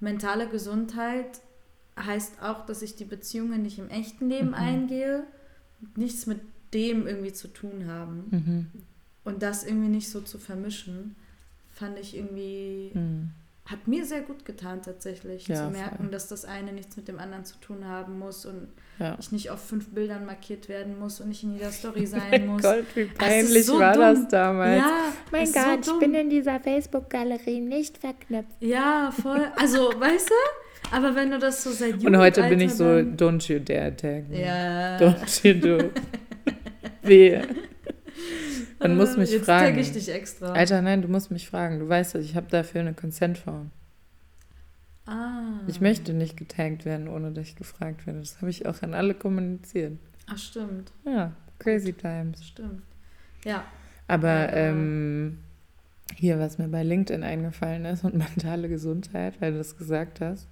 [0.00, 1.40] mentale Gesundheit
[1.98, 4.54] heißt auch, dass ich die Beziehungen nicht im echten Leben mhm.
[4.54, 5.24] eingehe,
[5.96, 6.40] nichts mit
[6.72, 8.24] dem irgendwie zu tun haben.
[8.30, 8.66] Mhm.
[9.24, 11.16] Und das irgendwie nicht so zu vermischen,
[11.72, 13.30] fand ich irgendwie, mhm.
[13.70, 16.10] Hat mir sehr gut getan tatsächlich, ja, zu merken, voll.
[16.10, 19.16] dass das eine nichts mit dem anderen zu tun haben muss und ja.
[19.20, 22.62] ich nicht auf fünf Bildern markiert werden muss und nicht in jeder Story sein muss.
[22.62, 24.02] Gott, wie peinlich so war dumm.
[24.02, 24.78] das damals.
[24.78, 28.56] Ja, mein Gott, so ich bin in dieser Facebook-Galerie nicht verknüpft.
[28.60, 29.46] Ja, voll.
[29.56, 30.94] Also, weißt du?
[30.96, 34.28] Aber wenn du das so seit Und heute bin ich so, don't you dare tag
[34.28, 34.42] me.
[34.42, 34.98] Ja.
[34.98, 35.90] Don't you do.
[37.02, 37.46] Wehe.
[38.80, 39.76] Man muss mich Jetzt fragen.
[39.76, 40.52] Jetzt ich dich extra.
[40.52, 41.78] Alter, nein, du musst mich fragen.
[41.78, 43.70] Du weißt, ich habe dafür eine Consent-Form.
[45.06, 45.60] Ah.
[45.66, 48.20] Ich möchte nicht getaggt werden, ohne dass ich gefragt werde.
[48.20, 49.98] Das habe ich auch an alle kommuniziert.
[50.26, 50.92] Ach, stimmt.
[51.04, 52.44] Ja, crazy times.
[52.44, 52.82] Stimmt.
[53.44, 53.64] Ja.
[54.08, 55.38] Aber ähm,
[56.16, 60.48] hier, was mir bei LinkedIn eingefallen ist und mentale Gesundheit, weil du das gesagt hast,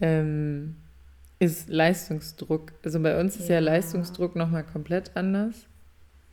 [0.00, 0.76] ähm,
[1.38, 2.72] ist Leistungsdruck.
[2.84, 5.67] Also bei uns ist ja, ja Leistungsdruck nochmal komplett anders.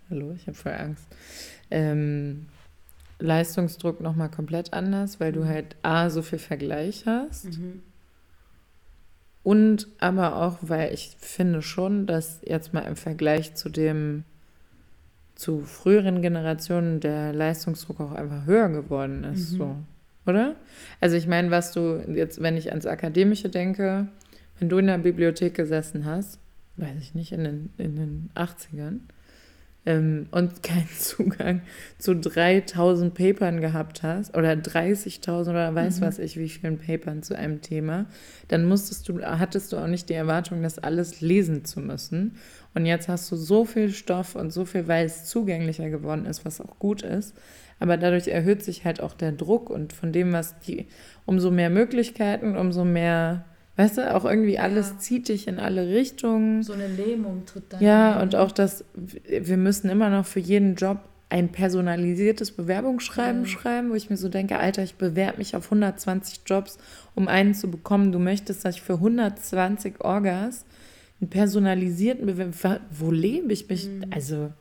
[0.09, 1.07] Hallo, ich habe voll Angst.
[1.71, 2.45] Ähm,
[3.19, 5.47] Leistungsdruck nochmal komplett anders, weil du mhm.
[5.47, 7.45] halt A, so viel Vergleich hast.
[7.45, 7.81] Mhm.
[9.43, 14.23] Und aber auch, weil ich finde schon, dass jetzt mal im Vergleich zu dem,
[15.35, 19.53] zu früheren Generationen der Leistungsdruck auch einfach höher geworden ist.
[19.53, 19.57] Mhm.
[19.57, 19.75] So.
[20.25, 20.55] Oder?
[20.99, 24.07] Also ich meine, was du jetzt, wenn ich ans Akademische denke,
[24.59, 26.39] wenn du in der Bibliothek gesessen hast,
[26.77, 28.99] weiß ich nicht, in den, in den 80ern,
[29.85, 31.61] ähm, und keinen Zugang
[31.97, 36.05] zu 3000 Papern gehabt hast oder 30.000 oder weiß mhm.
[36.05, 38.05] was ich, wie vielen Papern zu einem Thema,
[38.47, 42.35] dann musstest du, hattest du auch nicht die Erwartung, das alles lesen zu müssen.
[42.73, 46.43] Und jetzt hast du so viel Stoff und so viel, weil es zugänglicher geworden ist,
[46.45, 47.35] was auch gut ist.
[47.79, 50.87] Aber dadurch erhöht sich halt auch der Druck und von dem, was die,
[51.25, 53.45] umso mehr Möglichkeiten, umso mehr
[53.77, 54.97] Weißt du, auch irgendwie alles ja.
[54.99, 56.63] zieht dich in alle Richtungen.
[56.63, 57.81] So eine Lähmung tritt dann.
[57.81, 63.49] Ja, und auch das, wir müssen immer noch für jeden Job ein personalisiertes Bewerbungsschreiben ja.
[63.49, 66.77] schreiben, wo ich mir so denke, Alter, ich bewerbe mich auf 120 Jobs,
[67.15, 68.11] um einen zu bekommen.
[68.11, 70.65] Du möchtest, dass ich für 120 Orgas
[71.19, 73.89] einen personalisierten Bewerbung, wo lebe ich mich?
[73.89, 74.05] Mhm.
[74.11, 74.51] Also,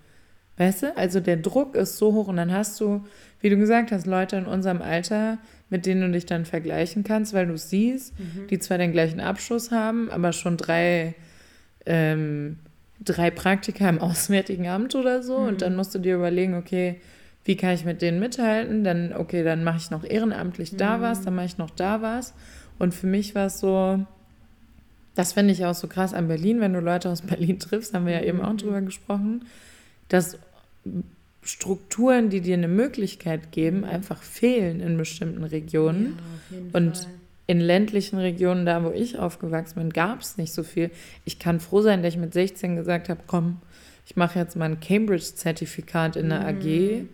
[0.56, 3.04] weißt du, also der Druck ist so hoch und dann hast du,
[3.40, 5.38] wie du gesagt hast, Leute in unserem Alter,
[5.70, 8.46] mit denen du dich dann vergleichen kannst, weil du siehst, mhm.
[8.48, 11.14] die zwar den gleichen Abschluss haben, aber schon drei,
[11.86, 12.58] ähm,
[13.00, 15.38] drei Praktika im Auswärtigen Amt oder so.
[15.38, 15.48] Mhm.
[15.48, 17.00] Und dann musst du dir überlegen, okay,
[17.44, 18.84] wie kann ich mit denen mithalten?
[18.84, 20.78] Dann, okay, dann mache ich noch ehrenamtlich mhm.
[20.78, 22.34] da was, dann mache ich noch da was.
[22.78, 24.04] Und für mich war es so,
[25.14, 28.06] das finde ich auch so krass an Berlin, wenn du Leute aus Berlin triffst, haben
[28.06, 28.58] wir ja eben auch mhm.
[28.58, 29.44] drüber gesprochen,
[30.08, 30.38] dass
[31.44, 36.18] Strukturen, die dir eine Möglichkeit geben, einfach fehlen in bestimmten Regionen.
[36.50, 37.06] Ja, und Fall.
[37.46, 40.90] in ländlichen Regionen, da wo ich aufgewachsen bin, gab es nicht so viel.
[41.24, 43.58] Ich kann froh sein, dass ich mit 16 gesagt habe, komm,
[44.06, 46.46] ich mache jetzt mal ein Cambridge-Zertifikat in der mhm.
[46.46, 47.04] AG,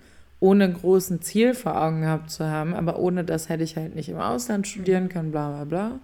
[0.41, 2.75] ohne großen Ziel vor Augen gehabt zu haben.
[2.75, 5.09] Aber ohne das hätte ich halt nicht im Ausland studieren mhm.
[5.09, 6.01] können, bla bla bla.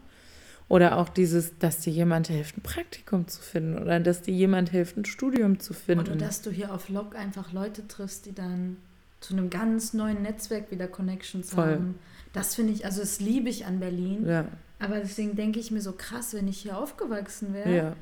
[0.69, 4.71] Oder auch dieses, dass dir jemand hilft, ein Praktikum zu finden oder dass dir jemand
[4.71, 6.09] hilft, ein Studium zu finden.
[6.09, 8.77] Oder dass du hier auf Log einfach Leute triffst, die dann
[9.21, 11.65] zu einem ganz neuen Netzwerk wieder Connections Voll.
[11.65, 11.99] haben.
[12.33, 14.27] Das finde ich, also das liebe ich an Berlin.
[14.27, 14.47] Ja.
[14.79, 17.75] Aber deswegen denke ich mir so krass, wenn ich hier aufgewachsen wäre.
[17.75, 17.97] Ja.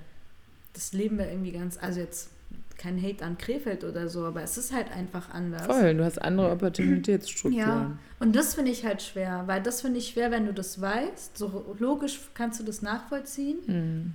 [0.73, 2.31] Das Leben wäre irgendwie ganz, also jetzt
[2.79, 5.67] kein Hate an Krefeld oder so, aber es ist halt einfach anders.
[5.67, 7.67] Voll, du hast andere Opportunitätsstrukturen.
[7.67, 10.81] Ja, und das finde ich halt schwer, weil das finde ich schwer, wenn du das
[10.81, 11.37] weißt.
[11.37, 14.15] So logisch kannst du das nachvollziehen, mhm.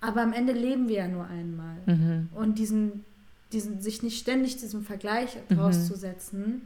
[0.00, 1.76] aber am Ende leben wir ja nur einmal.
[1.86, 2.28] Mhm.
[2.34, 3.04] Und diesen,
[3.52, 5.58] diesen, sich nicht ständig diesem Vergleich mhm.
[5.58, 6.62] rauszusetzen,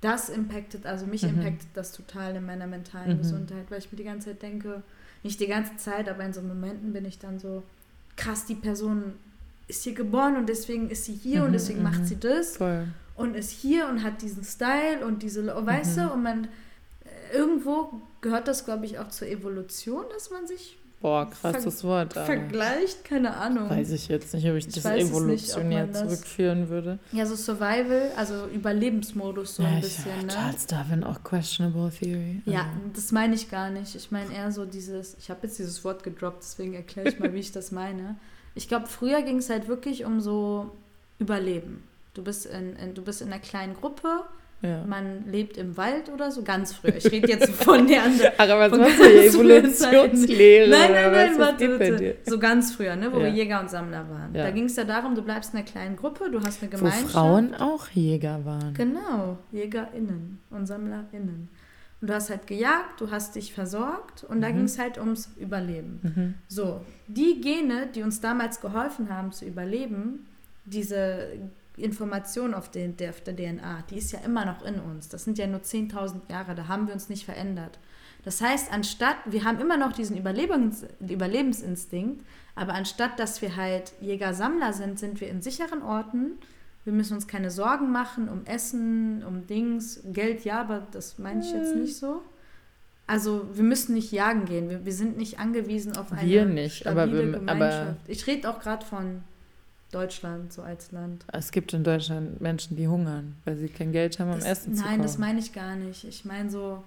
[0.00, 1.30] das impactet, also mich mhm.
[1.30, 3.18] impactet das total in meiner mentalen mhm.
[3.18, 4.82] Gesundheit, weil ich mir die ganze Zeit denke,
[5.22, 7.62] nicht die ganze Zeit, aber in so Momenten bin ich dann so,
[8.16, 9.14] krass, die Person
[9.66, 12.06] ist hier geboren und deswegen ist sie hier mhm, und deswegen macht mhm.
[12.06, 12.88] sie das voll.
[13.16, 16.44] und ist hier und hat diesen Style und diese, weißt du, und man
[17.04, 22.14] äh, irgendwo gehört das, glaube ich, auch zur Evolution, dass man sich Boah, krasses Wort.
[22.14, 23.68] Vergleicht, keine Ahnung.
[23.68, 26.98] Weiß ich jetzt nicht, ob ich, ich das evolutionär nicht, zurückführen würde.
[27.12, 30.12] Ja, so Survival, also Überlebensmodus so ja, ein bisschen.
[30.20, 30.32] Ich, ne?
[30.32, 32.40] Charles Darwin auch questionable theory.
[32.46, 32.70] Ja, also.
[32.94, 33.94] das meine ich gar nicht.
[33.94, 37.34] Ich meine eher so dieses, ich habe jetzt dieses Wort gedroppt, deswegen erkläre ich mal,
[37.34, 38.16] wie ich das meine.
[38.54, 40.70] Ich glaube, früher ging es halt wirklich um so
[41.18, 41.82] Überleben.
[42.14, 44.22] Du bist in, in, du bist in einer kleinen Gruppe,
[44.62, 44.84] ja.
[44.86, 46.96] man lebt im Wald oder so, ganz früher.
[46.96, 48.32] Ich rede jetzt von der anderen.
[48.38, 49.24] Aber was machst du hier?
[49.24, 50.70] Evolutionslehre?
[50.70, 52.16] Nein, nein, nein, warte, warte.
[52.24, 53.24] So ganz früher, ne, wo ja.
[53.24, 54.34] wir Jäger und Sammler waren.
[54.34, 54.44] Ja.
[54.44, 57.04] Da ging es ja darum, du bleibst in einer kleinen Gruppe, du hast eine Gemeinschaft.
[57.04, 58.74] Wo Frauen auch Jäger waren.
[58.74, 61.48] Genau, JägerInnen und SammlerInnen.
[62.04, 64.42] Und du hast halt gejagt, du hast dich versorgt und mhm.
[64.42, 66.00] da ging es halt ums Überleben.
[66.02, 66.34] Mhm.
[66.48, 70.26] So, die Gene, die uns damals geholfen haben zu überleben,
[70.66, 71.28] diese
[71.78, 75.08] Information auf, den, der, auf der DNA, die ist ja immer noch in uns.
[75.08, 77.78] Das sind ja nur 10.000 Jahre, da haben wir uns nicht verändert.
[78.22, 82.22] Das heißt, anstatt, wir haben immer noch diesen Überlebens, Überlebensinstinkt,
[82.54, 86.32] aber anstatt, dass wir halt Jäger-Sammler sind, sind wir in sicheren Orten.
[86.84, 90.00] Wir müssen uns keine Sorgen machen um Essen, um Dings.
[90.12, 92.20] Geld ja, aber das meine ich jetzt nicht so.
[93.06, 94.68] Also wir müssen nicht jagen gehen.
[94.70, 97.80] Wir, wir sind nicht angewiesen auf eine Wir nicht, stabile aber wir- Gemeinschaft.
[97.82, 99.22] aber- ich rede auch gerade von
[99.92, 101.24] Deutschland so als Land.
[101.32, 104.74] Es gibt in Deutschland Menschen, die hungern, weil sie kein Geld haben, um Das, Essen
[104.74, 104.94] zu kaufen.
[104.96, 106.04] nein, das meine ich gar nicht.
[106.04, 106.82] Ich meine so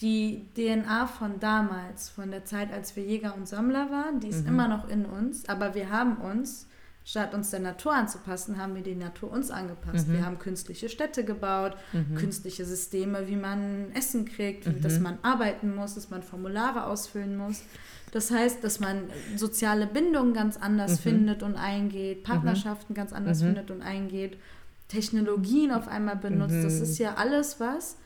[0.00, 4.42] die DNA von damals, von der Zeit, als wir Jäger und Sammler waren, die ist
[4.42, 4.48] Mhm.
[4.48, 6.67] immer noch in uns, aber wir haben uns,
[7.08, 10.08] statt uns der Natur anzupassen, haben wir die Natur uns angepasst.
[10.08, 10.12] Mhm.
[10.12, 12.16] Wir haben künstliche Städte gebaut, Mhm.
[12.16, 15.02] künstliche Systeme, wie man Essen kriegt, wie, dass Mhm.
[15.04, 17.62] man arbeiten muss, dass man Formulare ausfüllen muss.
[18.12, 19.04] Das heißt, dass man
[19.36, 21.02] soziale Bindungen ganz anders Mhm.
[21.02, 23.46] findet und eingeht, Partnerschaften ganz anders Mhm.
[23.46, 24.36] findet und eingeht,
[24.88, 26.62] Technologien auf einmal benutzt.
[26.62, 26.82] Das Mhm.
[26.82, 27.96] ist ja alles was,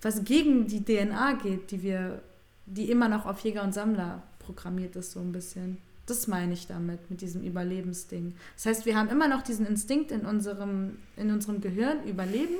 [0.00, 2.22] was gegen die DNA geht, die wir,
[2.64, 5.76] die immer noch auf Jäger und Sammler programmiert ist, so ein bisschen.
[6.06, 8.34] Das meine ich damit, mit diesem Überlebensding.
[8.54, 12.54] Das heißt, wir haben immer noch diesen Instinkt in unserem, in unserem Gehirn, Überleben,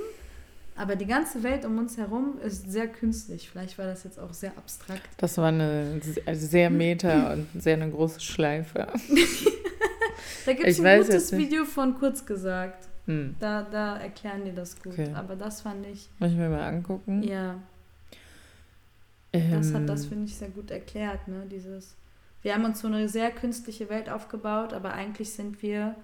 [0.74, 3.48] aber die ganze Welt um uns herum ist sehr künstlich.
[3.48, 5.08] Vielleicht war das jetzt auch sehr abstrakt.
[5.16, 8.88] Das war eine also sehr meta und sehr eine große Schleife.
[10.44, 11.32] Da gibt es ein gutes.
[11.36, 12.88] Video von kurz gesagt.
[13.06, 13.34] Hm.
[13.40, 14.92] Da, da erklären die das gut.
[14.92, 15.10] Okay.
[15.14, 17.22] Aber das fand ich, Muss ich mir mal angucken.
[17.22, 17.56] ja,
[19.32, 21.46] das hat das, Ähm, finde ich, sehr gut erklärt, ne?
[21.50, 21.94] Dieses,
[22.46, 25.96] wir haben uns so eine sehr künstliche Welt aufgebaut, aber eigentlich sind wir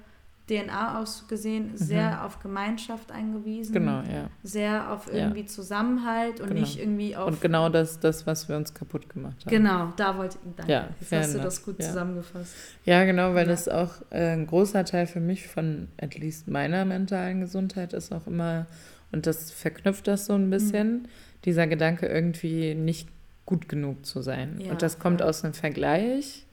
[0.50, 3.70] DNA aus gesehen sehr auf Gemeinschaft eingewiesen.
[3.70, 3.78] Mhm.
[3.78, 4.28] Genau, ja.
[4.42, 5.20] Sehr auf Ja.
[5.20, 6.61] irgendwie Zusammenhalt und Genau.
[6.62, 7.28] nicht irgendwie auf.
[7.28, 9.50] Und genau das, das, was wir uns kaputt gemacht haben.
[9.50, 10.50] Genau, da wollte ich.
[10.57, 10.72] Danke.
[10.72, 11.87] Ja, Jetzt hast du das gut Ja.
[11.87, 12.52] zusammengefasst.
[12.87, 13.52] Ja, genau, weil Ja.
[13.52, 18.12] das auch äh, ein großer Teil für mich von at least meiner mentalen Gesundheit ist
[18.12, 18.66] auch immer,
[19.12, 21.07] und das verknüpft das so ein bisschen,
[21.44, 23.09] dieser Gedanke irgendwie nicht
[23.46, 24.61] gut genug zu sein.
[24.61, 25.28] Ja, und das kommt voll.
[25.31, 26.46] aus einem Vergleich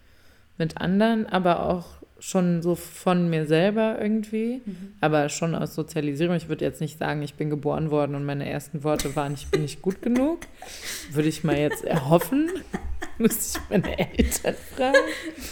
[0.57, 1.85] mit anderen, aber auch
[2.21, 4.93] schon so von mir selber irgendwie, Mhm.
[4.99, 6.35] aber schon aus Sozialisierung.
[6.35, 9.47] Ich würde jetzt nicht sagen, ich bin geboren worden und meine ersten Worte waren, ich
[9.47, 10.39] bin nicht gut genug.
[11.11, 12.49] Würde ich mal jetzt erhoffen.
[13.17, 14.95] Müsste ich meine Eltern fragen.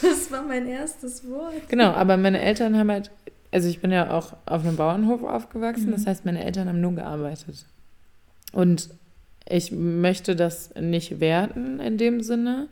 [0.01, 1.53] Das war mein erstes Wort.
[1.69, 3.11] Genau, aber meine Eltern haben halt,
[3.51, 6.95] also ich bin ja auch auf einem Bauernhof aufgewachsen, das heißt, meine Eltern haben nur
[6.95, 7.65] gearbeitet.
[8.51, 8.89] Und
[9.49, 12.67] ich möchte das nicht werten in dem Sinne,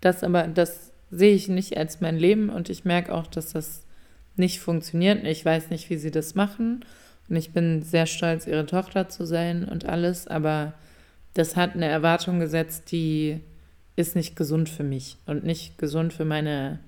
[0.00, 3.84] das aber, das sehe ich nicht als mein Leben und ich merke auch, dass das
[4.36, 5.24] nicht funktioniert.
[5.24, 6.84] Ich weiß nicht, wie sie das machen
[7.28, 10.74] und ich bin sehr stolz, ihre Tochter zu sein und alles, aber
[11.34, 13.40] das hat eine Erwartung gesetzt, die
[13.96, 16.78] ist nicht gesund für mich und nicht gesund für meine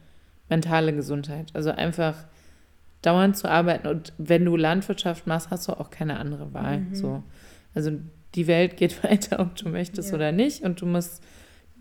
[0.48, 1.50] mentale Gesundheit.
[1.54, 2.14] Also einfach
[3.02, 6.80] dauernd zu arbeiten und wenn du Landwirtschaft machst, hast du auch keine andere Wahl.
[6.80, 6.94] Mhm.
[6.94, 7.22] So.
[7.74, 7.92] Also
[8.34, 10.16] die Welt geht weiter, ob du möchtest Ja.
[10.16, 11.22] oder nicht und du musst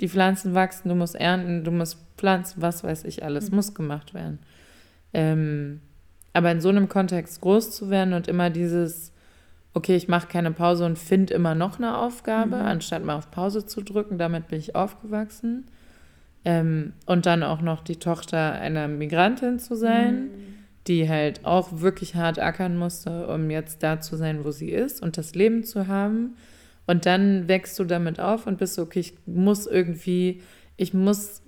[0.01, 3.55] die Pflanzen wachsen, du musst ernten, du musst pflanzen, was weiß ich alles, Mhm.
[3.57, 4.39] muss gemacht werden.
[5.13, 5.81] Ähm,
[6.33, 9.11] aber in so einem Kontext groß zu werden und immer dieses,
[9.73, 12.61] okay, ich mache keine Pause und finde immer noch eine Aufgabe, Mhm.
[12.65, 15.65] anstatt mal auf Pause zu drücken, damit bin ich aufgewachsen.
[16.45, 20.29] Ähm, und dann auch noch die Tochter einer Migrantin zu sein, Mhm.
[20.89, 25.01] Die halt auch wirklich hart ackern musste, um jetzt da zu sein, wo sie ist
[25.01, 26.35] und das Leben zu haben.
[26.87, 30.41] Und dann wächst du damit auf und bist so, okay, ich muss irgendwie,
[30.75, 31.43] ich muss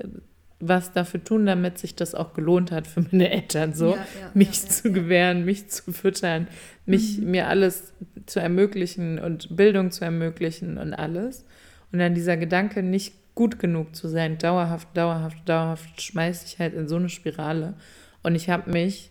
[0.60, 4.32] was dafür tun, damit sich das auch gelohnt hat für meine Eltern, so Ja, ja,
[4.36, 6.48] mich ja, zu gewähren, mich zu füttern,
[6.86, 7.32] mich Mhm.
[7.32, 7.94] mir alles
[8.28, 11.46] zu ermöglichen und Bildung zu ermöglichen und alles.
[11.92, 16.76] Und dann dieser Gedanke, nicht gut genug zu sein, dauerhaft, dauerhaft, dauerhaft, schmeiß ich halt
[16.76, 17.74] in so eine Spirale.
[18.22, 19.11] Und ich habe mich,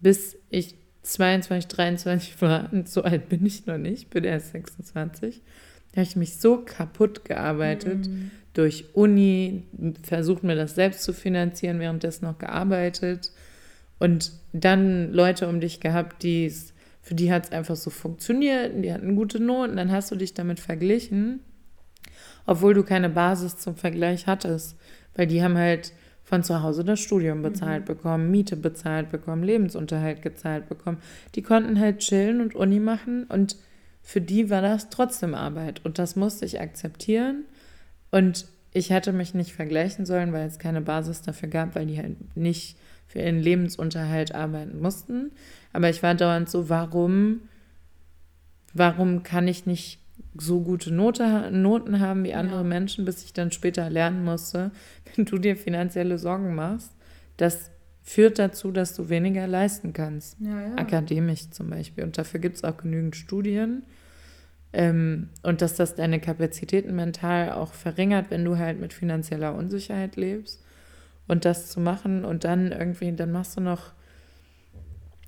[0.00, 5.40] bis ich 22, 23 war, und so alt bin ich noch nicht, bin erst 26,
[5.92, 8.30] habe ich mich so kaputt gearbeitet Mhm.
[8.54, 9.64] durch Uni,
[10.02, 13.32] versucht mir das selbst zu finanzieren, währenddessen noch gearbeitet.
[13.98, 16.52] Und dann Leute um dich gehabt, die
[17.02, 20.16] für die hat es einfach so funktioniert, und die hatten gute Noten, dann hast du
[20.16, 21.40] dich damit verglichen,
[22.44, 24.76] obwohl du keine Basis zum Vergleich hattest,
[25.14, 25.92] weil die haben halt
[26.30, 30.98] von zu Hause das Studium bezahlt bekommen, Miete bezahlt bekommen, Lebensunterhalt gezahlt bekommen.
[31.34, 33.56] Die konnten halt chillen und Uni machen und
[34.00, 37.46] für die war das trotzdem Arbeit und das musste ich akzeptieren
[38.12, 41.98] und ich hätte mich nicht vergleichen sollen, weil es keine Basis dafür gab, weil die
[41.98, 42.78] halt nicht
[43.08, 45.32] für ihren Lebensunterhalt arbeiten mussten.
[45.72, 47.40] Aber ich war dauernd so, warum,
[48.72, 49.98] warum kann ich nicht
[50.36, 52.64] so gute Note, Noten haben wie andere Ja.
[52.64, 54.70] Menschen, bis ich dann später lernen musste,
[55.14, 56.92] wenn du dir finanzielle Sorgen machst,
[57.36, 57.70] das
[58.02, 60.36] führt dazu, dass du weniger leisten kannst.
[60.40, 60.74] Ja, ja.
[60.76, 62.04] Akademisch zum Beispiel.
[62.04, 63.84] Und dafür gibt es auch genügend Studien.
[64.72, 70.16] Ähm, und dass das deine Kapazitäten mental auch verringert, wenn du halt mit finanzieller Unsicherheit
[70.16, 70.62] lebst.
[71.28, 73.92] Und das zu machen und dann irgendwie, dann machst du noch,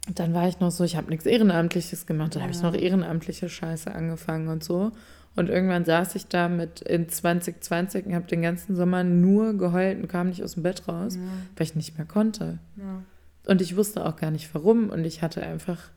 [0.09, 2.49] dann war ich noch so, ich habe nichts Ehrenamtliches gemacht, dann ja.
[2.49, 4.93] habe ich noch ehrenamtliche Scheiße angefangen und so.
[5.35, 9.99] Und irgendwann saß ich da mit in 2020 und habe den ganzen Sommer nur geheult
[9.99, 11.23] und kam nicht aus dem Bett raus, ja.
[11.57, 12.59] weil ich nicht mehr konnte.
[12.77, 13.03] Ja.
[13.47, 14.91] Und ich wusste auch gar nicht warum.
[14.91, 15.91] Und ich hatte einfach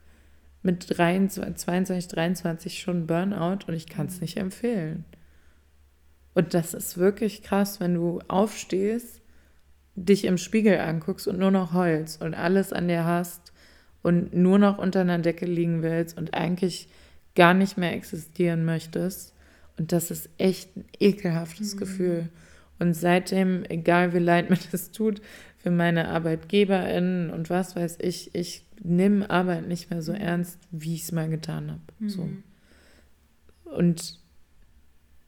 [0.61, 4.21] mit 23, 22, 23 schon Burnout und ich kann es mhm.
[4.21, 5.03] nicht empfehlen.
[6.33, 9.21] Und das ist wirklich krass, wenn du aufstehst,
[9.95, 13.53] dich im Spiegel anguckst und nur noch heulst und alles an dir hast
[14.05, 16.89] und nur noch unter einer Decke liegen willst und eigentlich
[17.33, 19.33] gar nicht mehr existieren möchtest.
[19.79, 21.79] Und das ist echt ein ekelhaftes mhm.
[21.79, 22.29] Gefühl.
[22.77, 25.23] Und seitdem, egal wie leid mir das tut,
[25.57, 30.19] für meine ArbeitgeberInnen und was weiß ich, ich nehme Arbeit nicht mehr so mhm.
[30.19, 31.81] ernst, wie ich es mal getan habe.
[31.97, 32.09] Mhm.
[32.09, 32.29] So.
[33.71, 34.19] Und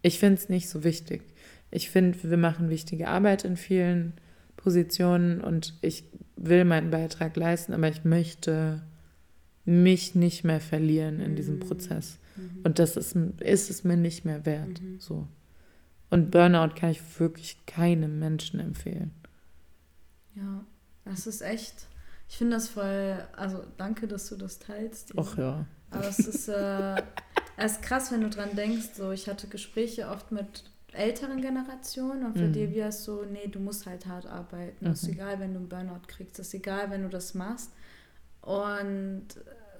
[0.04, 1.24] ich finde es nicht so wichtig.
[1.72, 4.14] Ich finde, wir machen wichtige Arbeit in vielen
[4.58, 6.04] Positionen und ich
[6.36, 8.84] will meinen Beitrag leisten, aber ich möchte
[9.66, 11.60] mich nicht mehr verlieren in diesem mhm.
[11.62, 12.20] Prozess.
[12.36, 12.62] Mhm.
[12.64, 14.82] Und das ist, ist es mir nicht mehr wert.
[14.82, 15.00] Mhm.
[15.00, 15.28] So.
[16.10, 19.12] Und Burnout kann ich wirklich keinem Menschen empfehlen.
[20.36, 20.66] Ja,
[21.06, 21.88] das ist echt.
[22.30, 23.18] Ich finde das voll.
[23.36, 25.14] Also danke, dass du das teilst.
[25.18, 25.66] Ach ja.
[25.90, 27.02] Aber es ist, äh,
[27.58, 28.90] es ist krass, wenn du dran denkst.
[28.96, 30.64] So, ich hatte Gespräche oft mit
[30.94, 32.54] älteren Generationen und für mhm.
[32.54, 34.86] die wäre es so, nee, du musst halt hart arbeiten.
[34.86, 34.92] Mhm.
[34.94, 36.40] ist egal, wenn du einen Burnout kriegst.
[36.40, 37.72] Es ist egal, wenn du das machst.
[38.42, 39.28] Und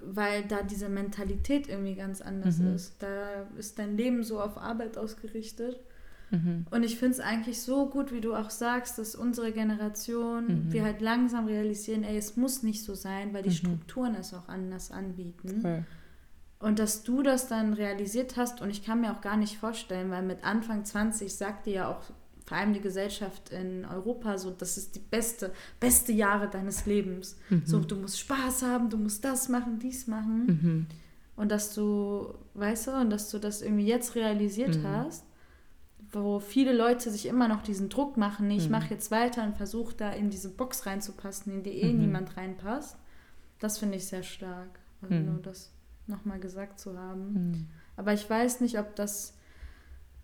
[0.00, 2.74] weil da diese Mentalität irgendwie ganz anders mhm.
[2.74, 3.02] ist.
[3.02, 5.80] Da ist dein Leben so auf Arbeit ausgerichtet.
[6.30, 6.66] Mhm.
[6.70, 10.72] Und ich finde es eigentlich so gut, wie du auch sagst, dass unsere Generation, mhm.
[10.72, 13.54] wir halt langsam realisieren, ey, es muss nicht so sein, weil die mhm.
[13.54, 15.62] Strukturen es auch anders anbieten.
[15.64, 15.84] Cool.
[16.60, 20.10] Und dass du das dann realisiert hast, und ich kann mir auch gar nicht vorstellen,
[20.10, 22.02] weil mit Anfang 20 sagt dir ja auch
[22.48, 27.36] vor allem die Gesellschaft in Europa so, das ist die beste, beste Jahre deines Lebens.
[27.50, 27.62] Mhm.
[27.66, 30.46] So, du musst Spaß haben, du musst das machen, dies machen.
[30.46, 30.86] Mhm.
[31.36, 34.88] Und dass du, weißt du, und dass du das irgendwie jetzt realisiert mhm.
[34.88, 35.24] hast,
[36.10, 38.72] wo viele Leute sich immer noch diesen Druck machen, nee, ich mhm.
[38.72, 42.00] mache jetzt weiter und versuche da in diese Box reinzupassen, in die eh mhm.
[42.00, 42.96] niemand reinpasst.
[43.58, 44.80] Das finde ich sehr stark.
[45.02, 45.26] Also mhm.
[45.26, 45.70] nur das
[46.08, 47.68] nochmal gesagt zu haben.
[47.96, 49.34] Aber ich weiß nicht, ob das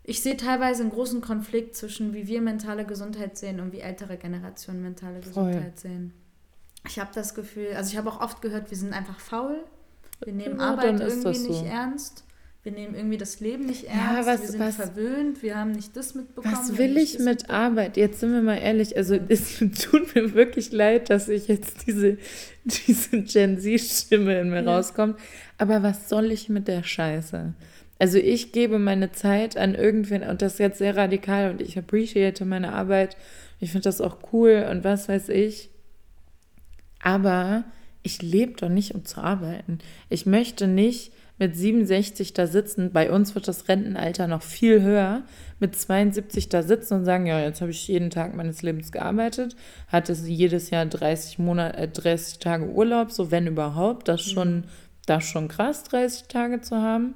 [0.07, 4.17] ich sehe teilweise einen großen Konflikt zwischen, wie wir mentale Gesundheit sehen und wie ältere
[4.17, 5.91] Generationen mentale Gesundheit Voll.
[5.91, 6.13] sehen.
[6.87, 9.63] Ich habe das Gefühl, also ich habe auch oft gehört, wir sind einfach faul.
[10.23, 11.49] Wir nehmen ja, Arbeit irgendwie so.
[11.49, 12.23] nicht ernst.
[12.61, 14.27] Wir nehmen irgendwie das Leben nicht ernst.
[14.27, 15.43] Ja, was, wir sind was, verwöhnt.
[15.43, 16.55] Wir haben nicht das mitbekommen.
[16.55, 17.97] Was will ich mit Arbeit?
[17.97, 18.97] Jetzt sind wir mal ehrlich.
[18.97, 22.17] Also es tut mir wirklich leid, dass ich jetzt diese,
[22.63, 24.75] diese Gen Z-Stimme in mir ja.
[24.75, 25.19] rauskommt.
[25.57, 27.53] Aber was soll ich mit der Scheiße?
[27.97, 31.77] Also ich gebe meine Zeit an irgendwen und das ist jetzt sehr radikal und ich
[31.77, 33.15] appreciate meine Arbeit.
[33.59, 35.69] Ich finde das auch cool und was weiß ich.
[37.01, 37.63] Aber
[38.03, 39.79] ich lebe doch nicht, um zu arbeiten.
[40.09, 42.91] Ich möchte nicht mit 67 da sitzen.
[42.91, 45.23] Bei uns wird das Rentenalter noch viel höher.
[45.59, 49.55] Mit 72 da sitzen und sagen, ja, jetzt habe ich jeden Tag meines Lebens gearbeitet,
[49.87, 54.07] hatte jedes Jahr 30 Monate, äh, 30 Tage Urlaub, so wenn überhaupt.
[54.07, 54.65] Das schon,
[55.05, 57.15] das schon krass, 30 Tage zu haben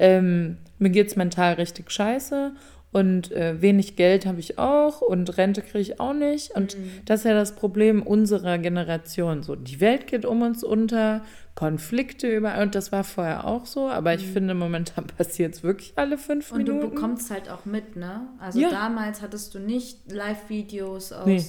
[0.00, 2.52] ähm, mir geht es mental richtig scheiße
[2.90, 6.52] und äh, wenig Geld habe ich auch und Rente kriege ich auch nicht.
[6.56, 6.90] Und mhm.
[7.04, 9.42] das ist ja das Problem unserer Generation.
[9.42, 11.22] So, die Welt geht um uns unter,
[11.54, 12.62] Konflikte überall.
[12.62, 14.32] Und das war vorher auch so, aber ich mhm.
[14.32, 16.78] finde, momentan passiert es wirklich alle fünf und Minuten.
[16.78, 18.26] Und du bekommst halt auch mit, ne?
[18.38, 18.70] Also ja.
[18.70, 21.26] damals hattest du nicht Live-Videos aus.
[21.26, 21.44] Nee.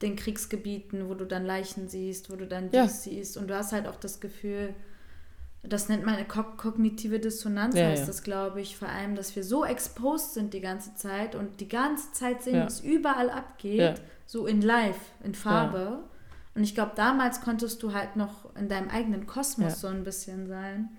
[0.00, 2.88] Den Kriegsgebieten, wo du dann Leichen siehst, wo du dann dies ja.
[2.88, 3.36] siehst.
[3.36, 4.74] Und du hast halt auch das Gefühl,
[5.62, 8.06] das nennt man eine kognitive Dissonanz, ja, heißt ja.
[8.06, 11.68] das, glaube ich, vor allem, dass wir so exposed sind die ganze Zeit und die
[11.68, 12.66] ganze Zeit sehen, ja.
[12.66, 16.00] was überall abgeht, so in live, in Farbe.
[16.54, 20.48] Und ich glaube, damals konntest du halt noch in deinem eigenen Kosmos so ein bisschen
[20.48, 20.90] sein.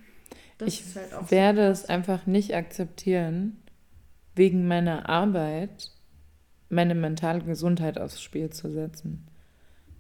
[0.58, 3.62] Das ich halt werde so es einfach nicht akzeptieren,
[4.34, 5.92] wegen meiner Arbeit
[6.70, 9.28] meine mentale Gesundheit aufs Spiel zu setzen.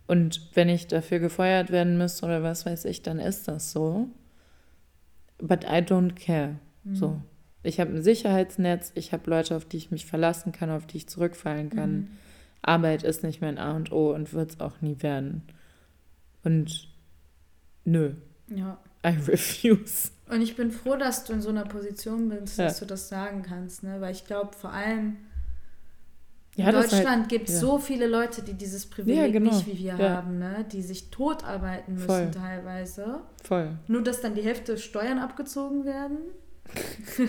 [0.08, 4.10] Und wenn ich dafür gefeuert werden müsste oder was weiß ich, dann ist das so
[5.40, 6.60] but I don't care.
[6.84, 6.96] Mhm.
[6.96, 7.22] So.
[7.64, 10.98] Ich habe ein Sicherheitsnetz, ich habe Leute, auf die ich mich verlassen kann, auf die
[10.98, 11.92] ich zurückfallen kann.
[11.92, 12.08] Mhm.
[12.62, 15.44] Arbeit ist nicht mein A und O und wird es auch nie werden.
[16.44, 16.90] Und
[17.86, 18.14] nö.
[18.48, 18.78] Ja.
[19.06, 20.12] I refuse.
[20.30, 22.66] Und ich bin froh, dass du in so einer Position bist, ja.
[22.66, 24.00] dass du das sagen kannst, ne?
[24.00, 25.18] Weil ich glaube, vor allem
[26.56, 27.62] ja, in Deutschland halt, gibt es ja.
[27.62, 29.52] so viele Leute, die dieses Privileg ja, genau.
[29.52, 30.66] nicht wie wir haben, ne?
[30.72, 32.32] die sich totarbeiten müssen Voll.
[32.32, 33.22] teilweise.
[33.44, 33.72] Voll.
[33.88, 36.18] Nur, dass dann die Hälfte Steuern abgezogen werden.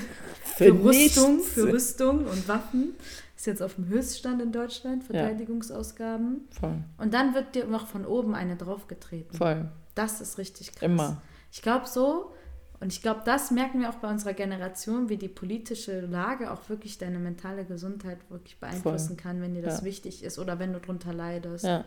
[0.57, 2.95] für, Rüstung, für Rüstung und Waffen.
[3.37, 6.49] Ist jetzt auf dem Höchststand in Deutschland, Verteidigungsausgaben.
[6.51, 6.85] Voll.
[6.99, 9.37] Und dann wird dir noch von oben eine draufgetreten.
[9.37, 9.71] Voll.
[9.95, 10.83] Das ist richtig krass.
[10.83, 11.21] Immer.
[11.51, 12.33] Ich glaube so,
[12.81, 16.69] und ich glaube, das merken wir auch bei unserer Generation, wie die politische Lage auch
[16.69, 19.17] wirklich deine mentale Gesundheit wirklich beeinflussen Voll.
[19.17, 19.85] kann, wenn dir das ja.
[19.85, 21.65] wichtig ist oder wenn du drunter leidest.
[21.65, 21.85] Ja.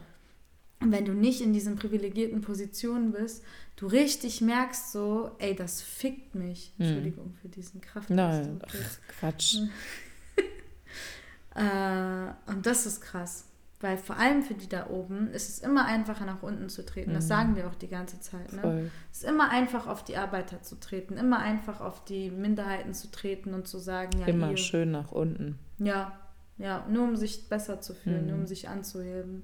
[0.80, 3.44] Und wenn du nicht in diesen privilegierten Positionen bist,
[3.78, 6.72] du richtig merkst so, ey, das fickt mich.
[6.78, 6.86] Hm.
[6.86, 8.10] Entschuldigung für diesen Kraft.
[8.10, 9.56] Nein, Ach, Quatsch.
[11.56, 13.47] äh, und das ist krass.
[13.80, 17.14] Weil vor allem für die da oben ist es immer einfacher, nach unten zu treten.
[17.14, 17.30] Das mhm.
[17.30, 18.52] sagen wir auch die ganze Zeit.
[18.52, 18.90] Ne?
[19.12, 23.12] Es ist immer einfach, auf die Arbeiter zu treten, immer einfach auf die Minderheiten zu
[23.12, 24.26] treten und zu sagen, ja.
[24.26, 25.60] Immer ihr, schön nach unten.
[25.78, 26.18] Ja,
[26.58, 28.30] ja, nur um sich besser zu fühlen, mhm.
[28.32, 29.44] nur um sich anzuheben.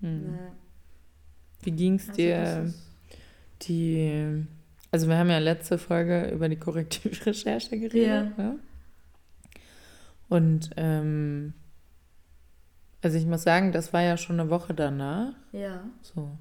[0.00, 0.30] Mhm.
[0.30, 0.52] Ne.
[1.62, 2.74] Wie ging es also dir?
[3.62, 4.46] Die,
[4.92, 8.32] also wir haben ja letzte Folge über die Korrektivrecherche geredet.
[8.36, 8.44] Ja.
[8.44, 8.58] Ne?
[10.28, 11.52] Und ähm,
[13.02, 15.32] also ich muss sagen, das war ja schon eine Woche danach.
[15.52, 15.84] Ja.
[16.02, 16.36] So.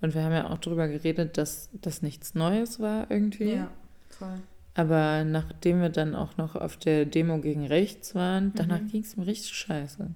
[0.00, 3.54] Und wir haben ja auch darüber geredet, dass das nichts Neues war irgendwie.
[3.54, 3.70] Ja,
[4.08, 4.40] voll.
[4.74, 8.52] Aber nachdem wir dann auch noch auf der Demo gegen rechts waren, mhm.
[8.54, 10.10] danach ging es mir richtig scheiße.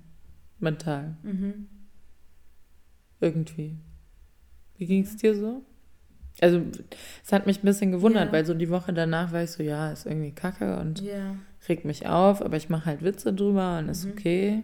[0.59, 1.17] Mental.
[1.23, 1.67] Mhm.
[3.21, 3.77] Irgendwie.
[4.79, 5.63] Wie ging es dir so?
[6.41, 6.63] Also,
[7.25, 8.33] es hat mich ein bisschen gewundert, ja.
[8.33, 11.37] weil so die Woche danach war ich so, ja, ist irgendwie kacke und ja.
[11.69, 14.13] regt mich auf, aber ich mache halt Witze drüber und ist mhm.
[14.13, 14.63] okay.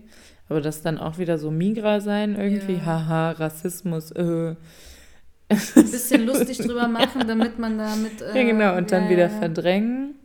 [0.50, 2.84] Aber das dann auch wieder so Migra sein irgendwie, ja.
[2.84, 4.56] haha, Rassismus, äh.
[5.48, 8.20] Ein bisschen lustig drüber machen, damit man damit.
[8.20, 10.16] Äh, ja, genau, und dann wieder verdrängen.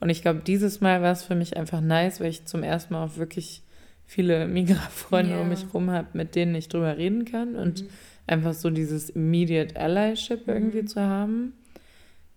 [0.00, 2.94] Und ich glaube, dieses Mal war es für mich einfach nice, weil ich zum ersten
[2.94, 3.62] Mal auch wirklich
[4.04, 5.42] viele Migra-Freunde yeah.
[5.42, 7.88] um mich rum habe, mit denen ich drüber reden kann und mhm.
[8.26, 10.88] einfach so dieses Immediate Allyship irgendwie mhm.
[10.88, 11.52] zu haben.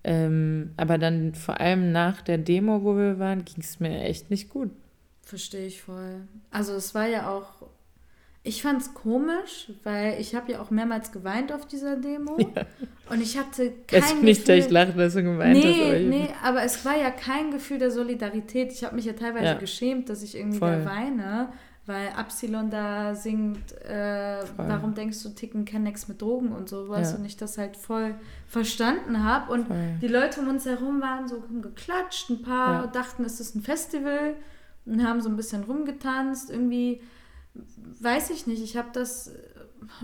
[0.03, 4.29] Ähm, aber dann vor allem nach der Demo, wo wir waren, ging es mir echt
[4.29, 4.69] nicht gut.
[5.31, 6.27] Verstehe ich voll.
[6.49, 7.65] Also es war ja auch,
[8.43, 12.37] ich fand es komisch, weil ich habe ja auch mehrmals geweint auf dieser Demo.
[12.53, 12.65] Ja.
[13.09, 14.59] Und ich hatte kein es nicht, Gefühl...
[14.59, 15.89] ich lache, dass du geweint nee, hast.
[15.89, 18.73] Aber nee, aber es war ja kein Gefühl der Solidarität.
[18.73, 19.53] Ich habe mich ja teilweise ja.
[19.53, 20.83] geschämt, dass ich irgendwie voll.
[20.83, 21.53] da weine,
[21.85, 27.11] weil Absilon da singt, äh, warum denkst du, Ticken kennen nichts mit Drogen und sowas.
[27.11, 27.17] Ja.
[27.17, 28.15] Und ich das halt voll
[28.47, 29.53] verstanden habe.
[29.53, 29.77] Und voll.
[30.01, 34.35] die Leute um uns herum waren so geklatscht, ein paar dachten, es ist ein Festival
[34.85, 36.49] und haben so ein bisschen rumgetanzt.
[36.49, 37.01] Irgendwie,
[37.53, 39.31] weiß ich nicht, ich habe das,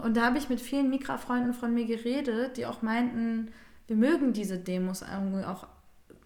[0.04, 3.50] und da habe ich mit vielen Mikra-Freunden von mir geredet, die auch meinten,
[3.88, 5.68] wir mögen diese Demos irgendwie auch.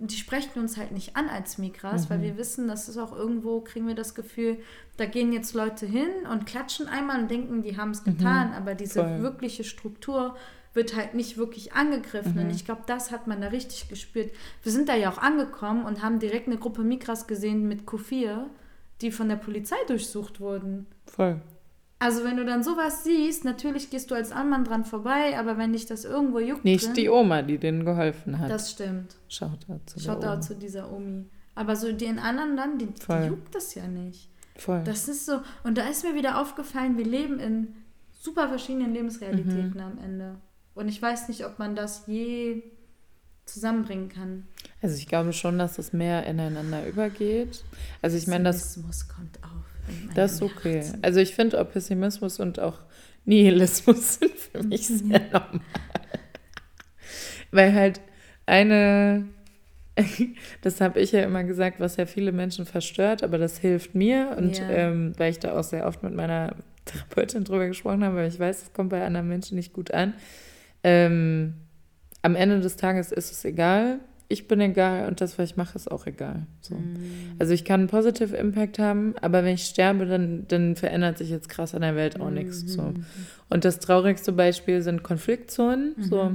[0.03, 2.09] Die sprechen uns halt nicht an als Mikras, mhm.
[2.09, 4.57] weil wir wissen, dass es auch irgendwo, kriegen wir das Gefühl,
[4.97, 8.17] da gehen jetzt Leute hin und klatschen einmal und denken, die haben es mhm.
[8.17, 8.53] getan, mhm.
[8.55, 9.21] aber diese Voll.
[9.21, 10.35] wirkliche Struktur
[10.73, 12.35] wird halt nicht wirklich angegriffen.
[12.35, 12.41] Mhm.
[12.41, 14.31] Und ich glaube, das hat man da richtig gespürt.
[14.63, 18.45] Wir sind da ja auch angekommen und haben direkt eine Gruppe Mikras gesehen mit Q4,
[19.01, 20.87] die von der Polizei durchsucht wurden.
[21.05, 21.41] Voll.
[21.99, 25.73] Also wenn du dann sowas siehst, natürlich gehst du als Anmann dran vorbei, aber wenn
[25.73, 26.65] dich das irgendwo juckt.
[26.65, 28.49] Nicht drin, die Oma, die denen geholfen hat.
[28.49, 29.17] Das stimmt.
[29.27, 31.25] Shoutout zu, Shoutout zu dieser Omi.
[31.53, 34.29] Aber so den anderen dann, die, die juckt das ja nicht.
[34.55, 34.83] Voll.
[34.83, 35.41] Das ist so.
[35.63, 37.75] Und da ist mir wieder aufgefallen, wir leben in
[38.11, 39.79] super verschiedenen Lebensrealitäten mhm.
[39.79, 40.35] am Ende.
[40.81, 42.63] Und ich weiß nicht, ob man das je
[43.45, 44.47] zusammenbringen kann.
[44.81, 47.63] Also ich glaube schon, dass es mehr ineinander übergeht.
[48.01, 50.15] Also ich meine, das Pessimismus kommt auf.
[50.15, 50.77] Das ist okay.
[50.77, 50.99] Herzen.
[51.03, 52.79] Also ich finde auch Pessimismus und auch
[53.25, 55.27] Nihilismus sind für mich sehr ja.
[55.31, 55.61] normal.
[57.51, 58.01] Weil halt
[58.47, 59.27] eine,
[60.63, 64.35] das habe ich ja immer gesagt, was ja viele Menschen verstört, aber das hilft mir
[64.35, 64.67] und ja.
[64.69, 66.55] ähm, weil ich da auch sehr oft mit meiner
[66.85, 70.15] Therapeutin drüber gesprochen habe, weil ich weiß, es kommt bei anderen Menschen nicht gut an
[70.83, 71.53] ähm,
[72.21, 73.99] am Ende des Tages ist es egal.
[74.27, 76.45] Ich bin egal und das, was ich mache, ist auch egal.
[76.61, 76.75] So.
[76.75, 77.35] Mm.
[77.37, 81.29] Also ich kann einen Positive Impact haben, aber wenn ich sterbe, dann, dann verändert sich
[81.29, 82.61] jetzt krass an der Welt auch nichts.
[82.61, 82.81] So.
[82.81, 83.05] Mhm.
[83.49, 85.95] Und das traurigste Beispiel sind Konfliktzonen.
[85.97, 86.31] Mm So.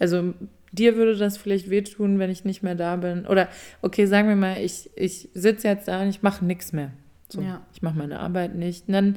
[0.00, 0.34] Also
[0.72, 3.26] dir würde das vielleicht wehtun, wenn ich nicht mehr da bin.
[3.26, 3.48] Oder
[3.82, 6.90] okay, sagen wir mal, ich, ich sitze jetzt da und ich mache nichts mehr.
[7.28, 7.40] So.
[7.40, 7.62] Ja.
[7.72, 8.88] Ich mache meine Arbeit nicht.
[8.88, 9.16] Und dann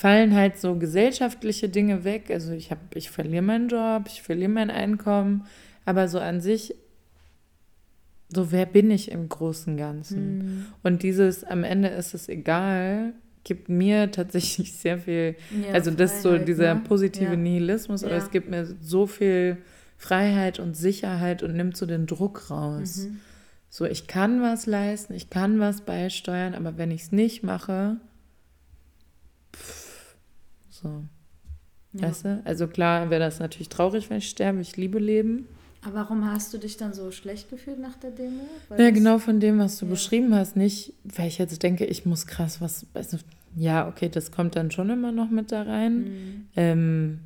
[0.00, 2.30] fallen halt so gesellschaftliche Dinge weg.
[2.30, 5.44] Also ich habe, ich verliere meinen Job, ich verliere mein Einkommen,
[5.84, 6.74] aber so an sich,
[8.30, 10.38] so wer bin ich im Großen und Ganzen?
[10.38, 10.66] Mhm.
[10.82, 13.12] Und dieses am Ende ist es egal,
[13.44, 16.80] gibt mir tatsächlich sehr viel, ja, also das ist so dieser ne?
[16.80, 17.36] positive ja.
[17.36, 18.22] Nihilismus, aber ja.
[18.22, 19.58] es gibt mir so viel
[19.98, 23.00] Freiheit und Sicherheit und nimmt so den Druck raus.
[23.04, 23.20] Mhm.
[23.68, 27.98] So, ich kann was leisten, ich kann was beisteuern, aber wenn ich es nicht mache,
[29.54, 29.79] pff,
[30.82, 31.04] so.
[31.92, 32.08] Ja.
[32.08, 32.42] Weißt du?
[32.44, 34.60] Also klar wäre das natürlich traurig, wenn ich sterbe.
[34.60, 35.46] Ich liebe Leben.
[35.82, 38.42] Aber warum hast du dich dann so schlecht gefühlt nach der Demo?
[38.68, 39.92] Weil ja, genau von dem, was du ja.
[39.92, 40.56] beschrieben hast.
[40.56, 42.86] Nicht, weil ich jetzt denke, ich muss krass was.
[42.92, 43.16] Also,
[43.56, 45.98] ja, okay, das kommt dann schon immer noch mit da rein.
[45.98, 46.46] Mhm.
[46.54, 47.20] Ähm,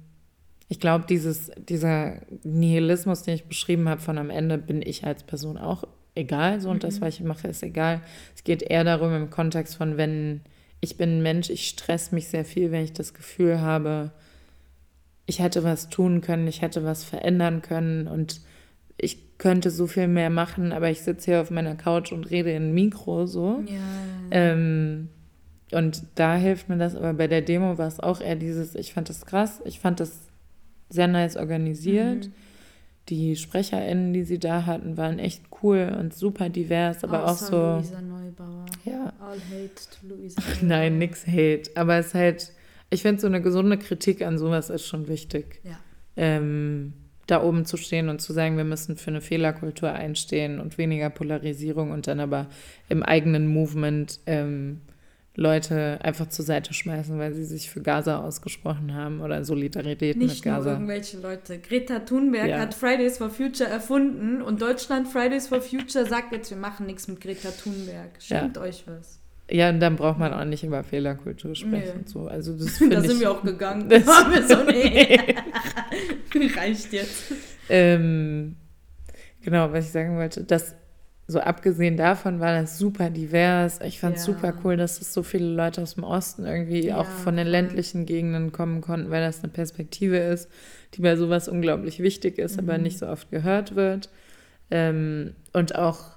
[0.68, 5.58] ich glaube, dieser Nihilismus, den ich beschrieben habe, von am Ende bin ich als Person
[5.58, 5.84] auch
[6.14, 6.60] egal.
[6.60, 6.86] So, und mhm.
[6.86, 8.00] das, was ich mache, ist egal.
[8.34, 10.40] Es geht eher darum, im Kontext von, wenn
[10.84, 14.12] ich bin ein Mensch, ich stress mich sehr viel, wenn ich das Gefühl habe,
[15.26, 18.42] ich hätte was tun können, ich hätte was verändern können und
[18.96, 22.52] ich könnte so viel mehr machen, aber ich sitze hier auf meiner Couch und rede
[22.52, 23.64] in Mikro so.
[23.66, 23.80] Ja.
[24.30, 25.08] Ähm,
[25.72, 28.92] und da hilft mir das, aber bei der Demo war es auch eher dieses, ich
[28.92, 30.20] fand das krass, ich fand das
[30.90, 32.26] sehr nice organisiert.
[32.26, 32.32] Mhm.
[33.10, 37.36] Die SprecherInnen, die sie da hatten, waren echt cool und super divers, aber Außer auch
[37.36, 37.74] so.
[37.76, 38.66] Luisa Neubauer.
[38.84, 39.12] Ja.
[39.20, 40.66] All hate to Luisa Neubauer.
[40.66, 41.70] Nein, nix Hate.
[41.74, 42.52] Aber es ist halt,
[42.88, 45.60] ich finde, so eine gesunde Kritik an sowas ist schon wichtig.
[45.64, 45.78] Ja.
[46.16, 46.94] Ähm,
[47.26, 51.10] da oben zu stehen und zu sagen, wir müssen für eine Fehlerkultur einstehen und weniger
[51.10, 52.48] Polarisierung und dann aber
[52.88, 54.80] im eigenen Movement ähm,
[55.36, 60.36] Leute einfach zur Seite schmeißen, weil sie sich für Gaza ausgesprochen haben oder Solidarität Nicht
[60.36, 60.56] mit Gaza.
[60.58, 61.58] Nicht nur irgendwelche Leute.
[61.58, 62.58] Greta Thunberg ja.
[62.60, 67.08] hat Fridays for Future erfunden und Deutschland Fridays for Future sagt jetzt, wir machen nichts
[67.08, 68.10] mit Greta Thunberg.
[68.20, 68.62] Schämt ja.
[68.62, 69.20] euch was.
[69.50, 72.00] Ja, und dann braucht man auch nicht über Fehlerkultur sprechen.
[72.04, 72.06] Nee.
[72.06, 72.28] So.
[72.28, 73.88] Also das da sind wir auch gegangen.
[73.88, 75.18] Das waren wir so, nee.
[76.56, 77.32] Reicht jetzt.
[77.68, 78.56] Ähm,
[79.42, 80.74] genau, was ich sagen wollte, dass
[81.26, 83.80] so abgesehen davon war das super divers.
[83.80, 84.34] Ich fand es ja.
[84.34, 87.46] super cool, dass es so viele Leute aus dem Osten irgendwie ja, auch von den
[87.46, 90.50] ländlichen Gegenden kommen konnten, weil das eine Perspektive ist,
[90.92, 92.68] die bei sowas unglaublich wichtig ist, mhm.
[92.68, 94.10] aber nicht so oft gehört wird.
[94.70, 96.10] Ähm, und auch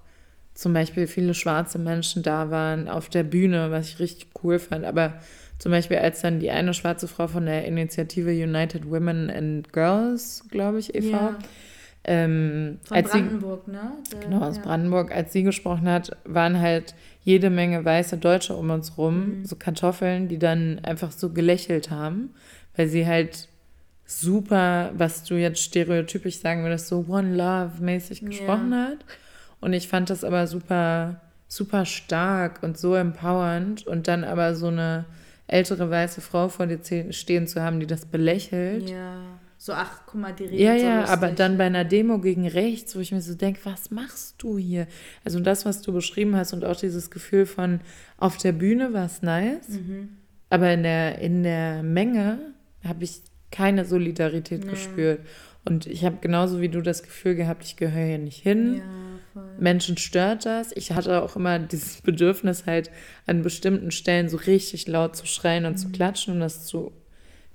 [0.54, 4.84] zum Beispiel viele schwarze Menschen da waren auf der Bühne, was ich richtig cool fand.
[4.84, 5.14] Aber
[5.58, 10.44] zum Beispiel, als dann die eine schwarze Frau von der Initiative United Women and Girls,
[10.52, 11.38] glaube ich, e.V., ja
[12.08, 13.92] ähm, Von Brandenburg, sie, ne?
[14.14, 14.64] Der, genau, aus ja.
[14.64, 15.12] Brandenburg.
[15.12, 19.46] Als sie gesprochen hat, waren halt jede Menge weiße Deutsche um uns rum, mhm.
[19.46, 22.34] so Kartoffeln, die dann einfach so gelächelt haben,
[22.78, 23.50] weil sie halt
[24.06, 28.86] super, was du jetzt stereotypisch sagen würdest, so One Love mäßig gesprochen ja.
[28.86, 29.00] hat.
[29.60, 34.68] Und ich fand das aber super, super stark und so empowernd und dann aber so
[34.68, 35.04] eine
[35.48, 38.90] ältere weiße Frau vor dir stehen zu haben, die das belächelt.
[38.90, 42.20] Ja so, ach, guck mal, die reden Ja, ja, so aber dann bei einer Demo
[42.20, 44.88] gegen rechts, wo ich mir so denke, was machst du hier?
[45.26, 47.82] Also das, was du beschrieben hast und auch dieses Gefühl von,
[48.18, 50.10] auf der Bühne war es nice, mhm.
[50.50, 52.40] aber in der, in der Menge
[52.84, 54.72] habe ich keine Solidarität nee.
[54.72, 55.22] gespürt.
[55.66, 58.76] Und ich habe genauso wie du das Gefühl gehabt, ich gehöre hier nicht hin.
[59.36, 60.72] Ja, Menschen stört das.
[60.76, 62.90] Ich hatte auch immer dieses Bedürfnis, halt
[63.26, 65.78] an bestimmten Stellen so richtig laut zu schreien und mhm.
[65.78, 66.94] zu klatschen und das zu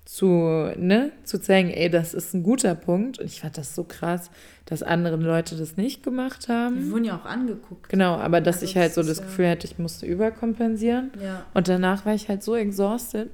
[0.05, 3.19] zu, ne, zu zeigen, ey, das ist ein guter Punkt.
[3.19, 4.31] Und ich fand das so krass,
[4.65, 6.77] dass andere Leute das nicht gemacht haben.
[6.77, 7.89] Die wurden ja auch angeguckt.
[7.89, 11.13] Genau, aber dass also ich halt so das ja Gefühl hatte, ich musste überkompensieren.
[11.23, 11.47] Ja.
[11.55, 13.31] Und danach war ich halt so exhausted,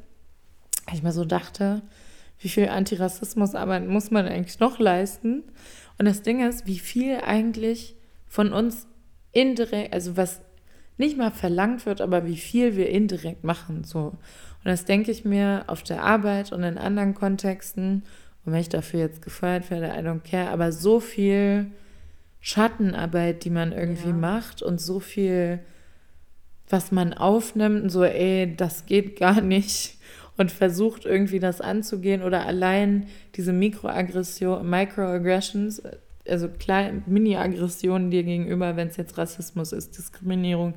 [0.86, 1.82] weil ich mir so dachte,
[2.40, 5.44] wie viel Antirassismusarbeit muss man eigentlich noch leisten?
[5.98, 7.96] Und das Ding ist, wie viel eigentlich
[8.26, 8.86] von uns
[9.32, 10.42] indirekt, also was
[10.96, 13.84] nicht mal verlangt wird, aber wie viel wir indirekt machen.
[13.84, 14.16] So.
[14.64, 18.02] Und das denke ich mir auf der Arbeit und in anderen Kontexten.
[18.44, 20.50] Und wenn ich dafür jetzt gefeuert werde, I don't care.
[20.50, 21.70] Aber so viel
[22.40, 24.14] Schattenarbeit, die man irgendwie ja.
[24.14, 25.60] macht und so viel,
[26.68, 29.96] was man aufnimmt und so, ey, das geht gar nicht.
[30.36, 35.82] Und versucht irgendwie das anzugehen oder allein diese Mikroaggression, Microaggressions,
[36.28, 40.74] also kleine Mini-Aggressionen dir gegenüber, wenn es jetzt Rassismus ist, Diskriminierung,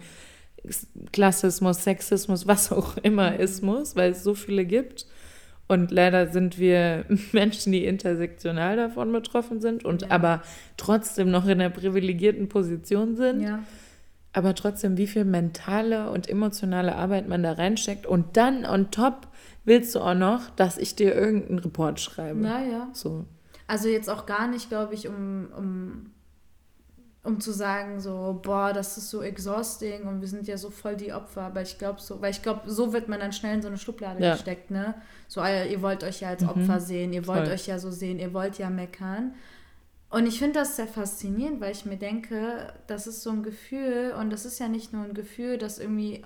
[1.11, 5.07] Klassismus, Sexismus, was auch immer Ismus, weil es so viele gibt.
[5.67, 10.07] Und leider sind wir Menschen, die intersektional davon betroffen sind und ja.
[10.11, 10.41] aber
[10.77, 13.41] trotzdem noch in einer privilegierten Position sind.
[13.41, 13.63] Ja.
[14.33, 18.05] Aber trotzdem, wie viel mentale und emotionale Arbeit man da reinsteckt.
[18.05, 19.27] Und dann on top
[19.65, 22.45] willst du auch noch, dass ich dir irgendeinen Report schreibe.
[22.45, 22.89] Ja, ja.
[22.93, 23.25] So.
[23.67, 26.11] Also jetzt auch gar nicht, glaube ich, um, um
[27.23, 30.95] um zu sagen, so, boah, das ist so exhausting und wir sind ja so voll
[30.95, 31.43] die Opfer.
[31.43, 33.77] Aber ich glaube so, weil ich glaube, so wird man dann schnell in so eine
[33.77, 34.33] Schublade ja.
[34.33, 34.95] gesteckt, ne?
[35.27, 36.49] So, ah ihr wollt euch ja als mhm.
[36.49, 37.53] Opfer sehen, ihr wollt voll.
[37.53, 39.35] euch ja so sehen, ihr wollt ja meckern.
[40.09, 44.13] Und ich finde das sehr faszinierend, weil ich mir denke, das ist so ein Gefühl
[44.19, 46.23] und das ist ja nicht nur ein Gefühl, das irgendwie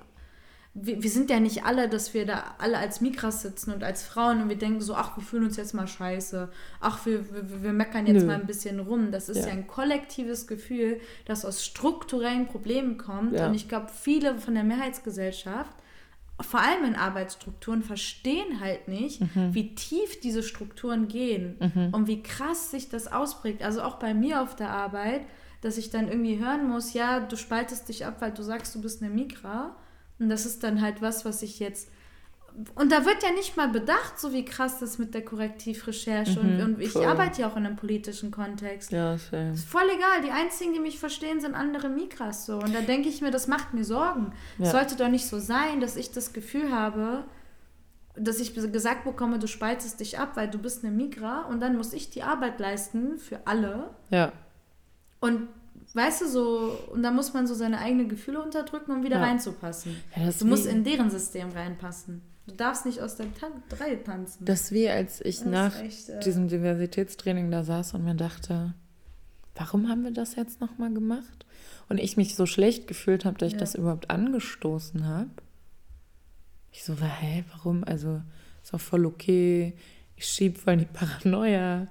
[0.78, 4.04] wir, wir, sind ja nicht alle, dass wir da alle als Mikras sitzen und als
[4.04, 6.50] Frauen und wir denken so, ach, wir fühlen uns jetzt mal scheiße,
[6.82, 8.28] ach, wir, wir, wir meckern jetzt Nö.
[8.28, 9.12] mal ein bisschen rum.
[9.12, 9.48] Das ist ja.
[9.48, 9.54] ja.
[9.54, 13.34] ein kollektives Gefühl, das aus strukturellen Problemen kommt.
[13.34, 13.48] Ja.
[13.48, 15.72] Und ich glaube, viele von der Mehrheitsgesellschaft
[16.42, 19.54] vor allem in Arbeitsstrukturen, verstehen halt nicht, mhm.
[19.54, 21.94] wie tief diese Strukturen gehen mhm.
[21.94, 23.64] und wie krass sich das ausprägt.
[23.64, 25.22] Also auch bei mir auf der Arbeit,
[25.62, 28.82] dass ich dann irgendwie hören muss, ja, du spaltest dich ab, weil du sagst, du
[28.82, 29.78] bist eine Migra.
[30.20, 31.90] Und das ist dann halt was, was ich jetzt
[32.76, 36.50] und da wird ja nicht mal bedacht, so wie krass das mit der Korrektivrecherche mhm,
[36.50, 37.06] und, und, ich voll.
[37.06, 38.92] arbeite ja auch in einem politischen Kontext.
[38.92, 39.52] Ja, same.
[39.52, 40.22] Ist voll egal.
[40.24, 42.60] Die einzigen, die mich verstehen, sind andere Migras so.
[42.60, 44.32] Und da denke ich mir, das macht mir Sorgen.
[44.58, 44.72] Es ja.
[44.72, 47.26] sollte doch nicht so sein, dass ich das Gefühl habe,
[48.16, 51.76] dass ich gesagt bekomme, du spaltest dich ab, weil du bist eine Migra und dann
[51.76, 53.90] muss ich die Arbeit leisten für alle.
[54.10, 54.32] Ja.
[55.20, 55.50] Und
[55.96, 59.24] weißt du, so, und da muss man so seine eigenen Gefühle unterdrücken, um wieder ja.
[59.24, 59.96] reinzupassen.
[60.16, 62.22] Ja, du musst in deren System reinpassen.
[62.48, 64.46] Du darfst nicht aus der Tan Reihe tanzen.
[64.46, 66.20] Das ist wie als ich das nach echt, äh...
[66.20, 68.76] diesem Diversitätstraining da saß und mir dachte,
[69.56, 71.46] warum haben wir das jetzt nochmal gemacht?
[71.90, 73.60] Und ich mich so schlecht gefühlt habe, dass ich ja.
[73.60, 75.32] das überhaupt angestoßen habe.
[76.72, 77.84] Ich so hä, warum?
[77.84, 78.22] Also
[78.62, 79.74] ist auch voll okay.
[80.16, 81.88] Ich schieb voll die Paranoia.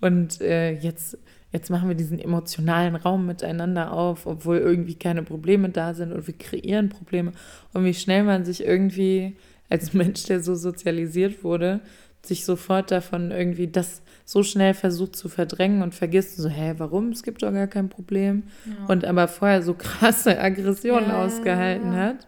[0.00, 1.18] Und äh, jetzt,
[1.52, 6.26] jetzt machen wir diesen emotionalen Raum miteinander auf, obwohl irgendwie keine Probleme da sind und
[6.26, 7.32] wir kreieren Probleme.
[7.72, 9.36] Und wie schnell man sich irgendwie
[9.68, 11.80] als Mensch, der so sozialisiert wurde,
[12.22, 17.10] sich sofort davon irgendwie das so schnell versucht zu verdrängen und vergisst so, hä, warum?
[17.10, 18.42] Es gibt doch gar kein Problem.
[18.66, 18.86] Ja.
[18.86, 22.26] Und aber vorher so krasse Aggressionen ja, ausgehalten hat.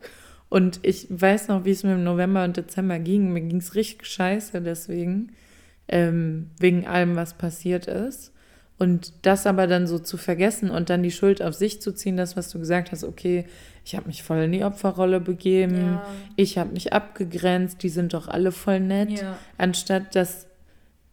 [0.49, 3.33] Und ich weiß noch, wie es mir im November und Dezember ging.
[3.33, 5.33] Mir ging es richtig scheiße deswegen,
[5.91, 8.33] ähm, wegen allem, was passiert ist.
[8.79, 12.17] Und das aber dann so zu vergessen und dann die Schuld auf sich zu ziehen,
[12.17, 13.45] das, was du gesagt hast, okay,
[13.85, 16.07] ich habe mich voll in die Opferrolle begeben, ja.
[16.37, 19.37] ich habe mich abgegrenzt, die sind doch alle voll nett, ja.
[19.59, 20.47] anstatt dass,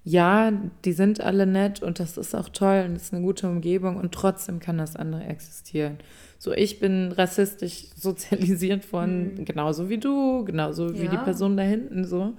[0.05, 0.53] ja,
[0.85, 3.97] die sind alle nett und das ist auch toll und das ist eine gute Umgebung
[3.97, 5.97] und trotzdem kann das andere existieren.
[6.39, 9.45] So, ich bin rassistisch sozialisiert worden, mhm.
[9.45, 11.01] genauso wie du, genauso ja.
[11.01, 12.33] wie die Person da hinten, so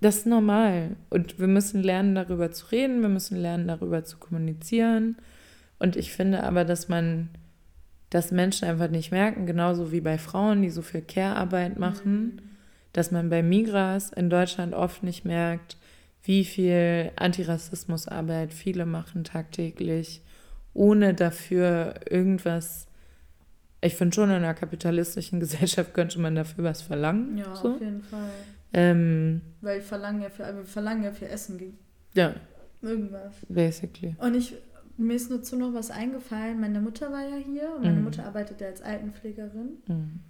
[0.00, 0.96] das ist normal.
[1.10, 5.16] Und wir müssen lernen, darüber zu reden, wir müssen lernen, darüber zu kommunizieren.
[5.78, 7.30] Und ich finde aber, dass man,
[8.10, 12.38] dass Menschen einfach nicht merken, genauso wie bei Frauen, die so viel Care-Arbeit machen, mhm.
[12.92, 15.76] dass man bei Migras in Deutschland oft nicht merkt,
[16.22, 20.22] wie viel Antirassismusarbeit viele machen tagtäglich,
[20.74, 22.86] ohne dafür irgendwas.
[23.80, 27.38] Ich finde schon, in einer kapitalistischen Gesellschaft könnte man dafür was verlangen.
[27.38, 27.74] Ja, so.
[27.74, 28.30] auf jeden Fall.
[28.72, 31.78] Ähm, Weil wir verlangen ja für, wir verlangen ja für Essen.
[32.14, 32.34] Ja.
[32.82, 33.34] Irgendwas.
[33.48, 34.14] Basically.
[34.18, 34.56] Und ich,
[34.96, 36.60] mir ist nur zu noch was eingefallen.
[36.60, 38.04] Meine Mutter war ja hier und meine mm.
[38.04, 39.78] Mutter arbeitet ja als Altenpflegerin.
[39.86, 40.20] Mm.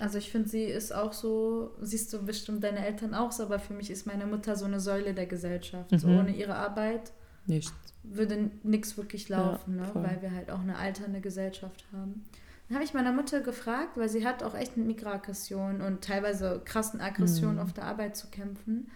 [0.00, 3.58] Also ich finde, sie ist auch so, siehst du bestimmt deine Eltern auch so, aber
[3.58, 5.92] für mich ist meine Mutter so eine Säule der Gesellschaft.
[5.92, 5.98] Mhm.
[5.98, 7.12] So ohne ihre Arbeit
[7.46, 7.74] nichts.
[8.02, 9.90] würde nichts wirklich laufen, ja, ne?
[9.94, 12.24] weil wir halt auch eine alternde Gesellschaft haben.
[12.70, 16.62] Dann habe ich meiner Mutter gefragt, weil sie hat auch echt mit Mikroaggressionen und teilweise
[16.64, 17.62] krassen Aggressionen mhm.
[17.62, 18.92] auf der Arbeit zu kämpfen.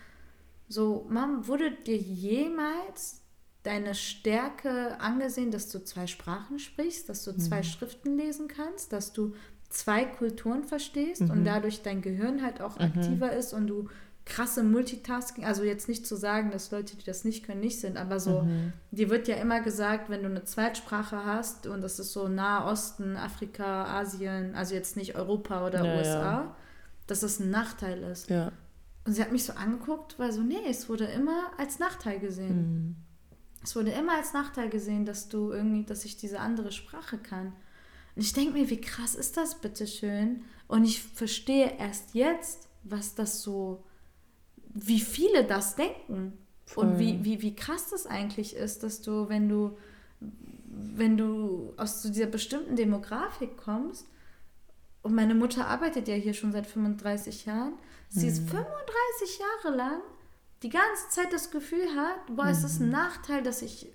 [0.69, 3.23] So, Mom, wurde dir jemals
[3.65, 7.41] deine Stärke angesehen, dass du zwei Sprachen sprichst, dass du mhm.
[7.41, 9.35] zwei Schriften lesen kannst, dass du
[9.71, 11.31] zwei Kulturen verstehst mhm.
[11.31, 12.85] und dadurch dein Gehirn halt auch mhm.
[12.85, 13.89] aktiver ist und du
[14.27, 17.99] krasse Multitasking, also jetzt nicht zu sagen, dass Leute, die das nicht können, nicht sind,
[17.99, 18.73] aber so, mhm.
[18.91, 22.65] dir wird ja immer gesagt, wenn du eine Zweitsprache hast und das ist so Nahe
[22.65, 26.57] Osten, Afrika, Asien, also jetzt nicht Europa oder ja, USA, ja.
[27.07, 28.31] dass das ein Nachteil ist.
[28.31, 28.51] Ja.
[29.05, 32.57] Und sie hat mich so angeguckt, weil so, nee, es wurde immer als Nachteil gesehen.
[32.57, 32.97] Mhm.
[33.63, 37.53] Es wurde immer als Nachteil gesehen, dass du irgendwie, dass ich diese andere Sprache kann.
[38.17, 40.45] Und ich denke mir, wie krass ist das bitte schön?
[40.67, 43.84] Und ich verstehe erst jetzt, was das so
[44.75, 46.37] wie viele das denken.
[46.67, 46.87] Voll.
[46.87, 49.77] Und wie, wie, wie krass das eigentlich ist, dass du, wenn du,
[50.69, 54.07] wenn du aus dieser bestimmten Demografik kommst,
[55.03, 57.75] und meine Mutter arbeitet ja hier schon seit 35 Jahren,
[58.09, 58.33] sie mhm.
[58.33, 60.01] ist 35 Jahre lang
[60.63, 62.51] die ganze Zeit das Gefühl hat, boah, mhm.
[62.51, 62.93] es ist ein mhm.
[62.93, 63.87] Nachteil, dass ich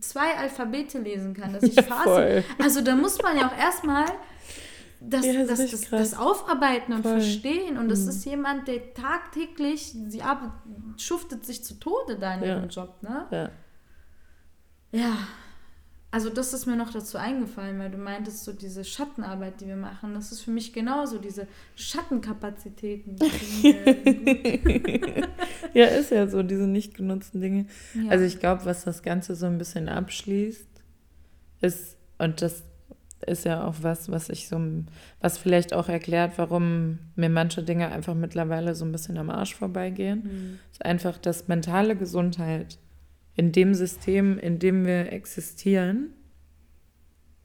[0.00, 2.44] zwei Alphabete lesen kann, dass ich Phase.
[2.62, 4.06] Also da muss man ja auch erstmal
[5.08, 7.20] das, ja, das, das, das, Aufarbeiten und Voll.
[7.20, 7.78] Verstehen.
[7.78, 8.08] Und das mhm.
[8.10, 10.22] ist jemand, der tagtäglich, sie
[10.96, 12.56] schuftet sich zu Tode da in ja.
[12.56, 13.26] ihrem Job, ne?
[13.30, 13.50] Ja.
[14.92, 15.16] Ja.
[16.10, 19.74] Also das ist mir noch dazu eingefallen, weil du meintest, so diese Schattenarbeit, die wir
[19.74, 23.16] machen, das ist für mich genauso, diese Schattenkapazitäten.
[25.74, 27.66] ja, ist ja so, diese nicht genutzten Dinge.
[27.94, 28.10] Ja.
[28.10, 30.68] Also ich glaube, was das Ganze so ein bisschen abschließt,
[31.62, 32.62] ist, und das
[33.26, 34.60] ist ja auch was, was ich so,
[35.20, 39.54] was vielleicht auch erklärt, warum mir manche Dinge einfach mittlerweile so ein bisschen am Arsch
[39.54, 40.22] vorbeigehen.
[40.24, 40.58] Mhm.
[40.70, 42.78] Ist einfach, dass mentale Gesundheit
[43.34, 46.10] in dem System, in dem wir existieren,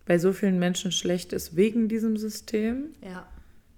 [0.05, 2.95] bei so vielen Menschen schlecht ist wegen diesem System.
[3.03, 3.28] Ja.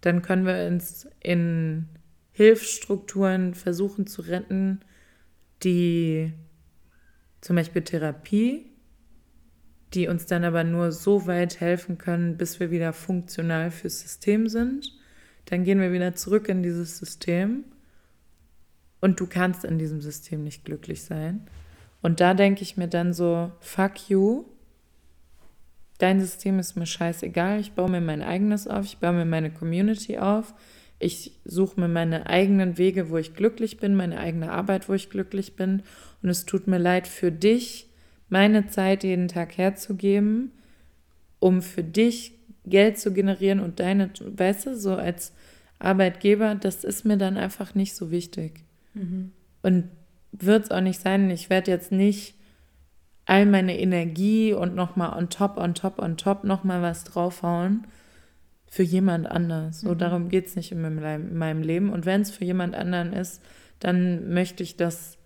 [0.01, 1.87] dann können wir uns in
[2.31, 4.81] Hilfsstrukturen versuchen zu retten,
[5.63, 6.33] die
[7.41, 8.70] zum Beispiel Therapie,
[9.93, 14.47] die uns dann aber nur so weit helfen können, bis wir wieder funktional fürs System
[14.47, 14.91] sind.
[15.45, 17.65] Dann gehen wir wieder zurück in dieses System
[19.01, 21.47] und du kannst in diesem System nicht glücklich sein.
[22.01, 24.45] Und da denke ich mir dann so, fuck you,
[25.97, 29.51] dein System ist mir scheißegal, ich baue mir mein eigenes auf, ich baue mir meine
[29.51, 30.53] Community auf,
[30.99, 35.09] ich suche mir meine eigenen Wege, wo ich glücklich bin, meine eigene Arbeit, wo ich
[35.09, 35.81] glücklich bin.
[36.21, 37.89] Und es tut mir leid für dich,
[38.32, 40.51] meine Zeit jeden Tag herzugeben,
[41.39, 42.34] um für dich
[42.65, 45.34] Geld zu generieren und deine, weißt du, so als
[45.79, 48.63] Arbeitgeber, das ist mir dann einfach nicht so wichtig.
[48.93, 49.32] Mhm.
[49.63, 49.89] Und
[50.32, 51.29] wird es auch nicht sein.
[51.29, 52.36] Ich werde jetzt nicht
[53.25, 57.86] all meine Energie und nochmal on top, on top, on top nochmal was draufhauen
[58.67, 59.82] für jemand anders.
[59.82, 59.97] So, mhm.
[59.97, 61.91] darum geht es nicht in meinem, in meinem Leben.
[61.91, 63.41] Und wenn es für jemand anderen ist,
[63.79, 65.17] dann möchte ich, dass,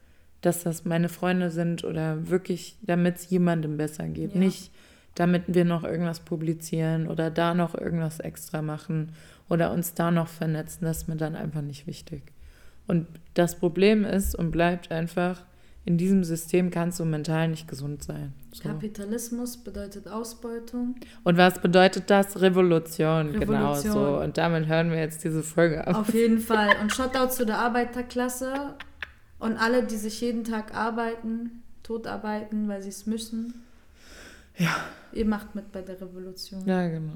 [0.46, 4.34] dass das meine Freunde sind oder wirklich, damit es jemandem besser geht.
[4.34, 4.40] Ja.
[4.40, 4.72] Nicht,
[5.16, 9.10] damit wir noch irgendwas publizieren oder da noch irgendwas extra machen
[9.50, 10.86] oder uns da noch vernetzen.
[10.86, 12.22] Das ist mir dann einfach nicht wichtig.
[12.88, 15.44] Und das Problem ist und bleibt einfach,
[15.86, 18.34] in diesem System kannst du mental nicht gesund sein.
[18.52, 18.64] So.
[18.64, 20.96] Kapitalismus bedeutet Ausbeutung.
[21.24, 22.42] Und was bedeutet das?
[22.42, 23.44] Revolution, Revolution.
[23.48, 24.24] genau so.
[24.24, 25.96] Und damit hören wir jetzt diese Folge auf.
[25.96, 26.70] Auf jeden Fall.
[26.82, 28.76] Und Shoutout zu der Arbeiterklasse
[29.40, 33.64] und alle, die sich jeden Tag arbeiten, totarbeiten, weil sie es müssen.
[34.58, 34.76] Ja.
[35.14, 36.66] Ihr macht mit bei der Revolution.
[36.66, 37.14] Ja, genau.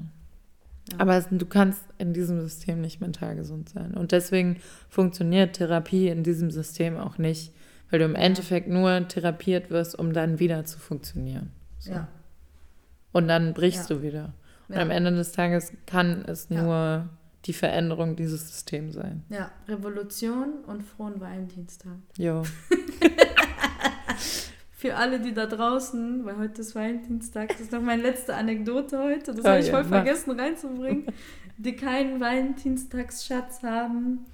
[0.98, 3.94] Aber du kannst in diesem System nicht mental gesund sein.
[3.94, 4.56] Und deswegen
[4.88, 7.52] funktioniert Therapie in diesem System auch nicht,
[7.90, 11.50] weil du im Endeffekt nur therapiert wirst, um dann wieder zu funktionieren.
[11.78, 11.92] So.
[11.92, 12.08] Ja.
[13.12, 13.96] Und dann brichst ja.
[13.96, 14.32] du wieder.
[14.68, 14.82] Und ja.
[14.82, 17.08] am Ende des Tages kann es nur
[17.46, 19.24] die Veränderung dieses Systems sein.
[19.28, 21.96] Ja, Revolution und frohen Valentinstag.
[22.18, 22.42] Jo.
[24.80, 28.98] für alle, die da draußen, weil heute ist Valentinstag, das ist noch meine letzte Anekdote
[28.98, 31.04] heute, das oh, habe ich voll ja, vergessen reinzubringen,
[31.58, 34.24] die keinen Valentinstagsschatz haben.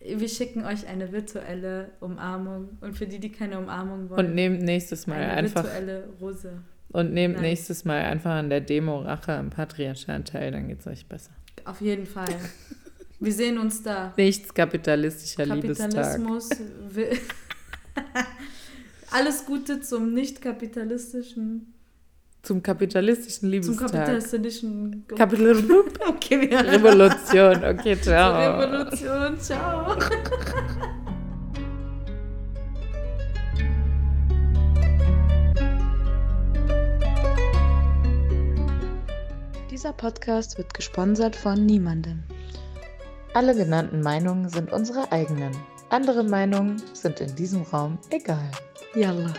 [0.00, 4.26] Wir schicken euch eine virtuelle Umarmung und für die, die keine Umarmung wollen.
[4.26, 5.62] Und nehmt nächstes Mal eine einfach.
[5.62, 6.62] virtuelle Rose.
[6.88, 7.42] Und nehmt Nein.
[7.42, 11.30] nächstes Mal einfach an der Demo Rache am Patriarchat teil, dann geht es euch besser.
[11.64, 12.28] Auf jeden Fall.
[13.20, 14.12] Wir sehen uns da.
[14.16, 17.18] Nichts kapitalistischer Kapitalismus Liebestag.
[19.10, 21.72] Alles Gute zum nicht kapitalistischen.
[22.42, 23.88] Zum kapitalistischen Liebestag.
[23.88, 25.04] Zum kapitalistischen.
[25.06, 25.64] Kapital
[26.08, 27.64] okay, wir Revolution.
[27.64, 28.32] Okay, ciao.
[28.32, 29.40] Zur Revolution.
[29.40, 29.96] Ciao.
[39.74, 42.22] Dieser Podcast wird gesponsert von niemandem.
[43.34, 45.50] Alle genannten Meinungen sind unsere eigenen.
[45.90, 48.52] Andere Meinungen sind in diesem Raum egal.
[48.94, 49.34] Yalla.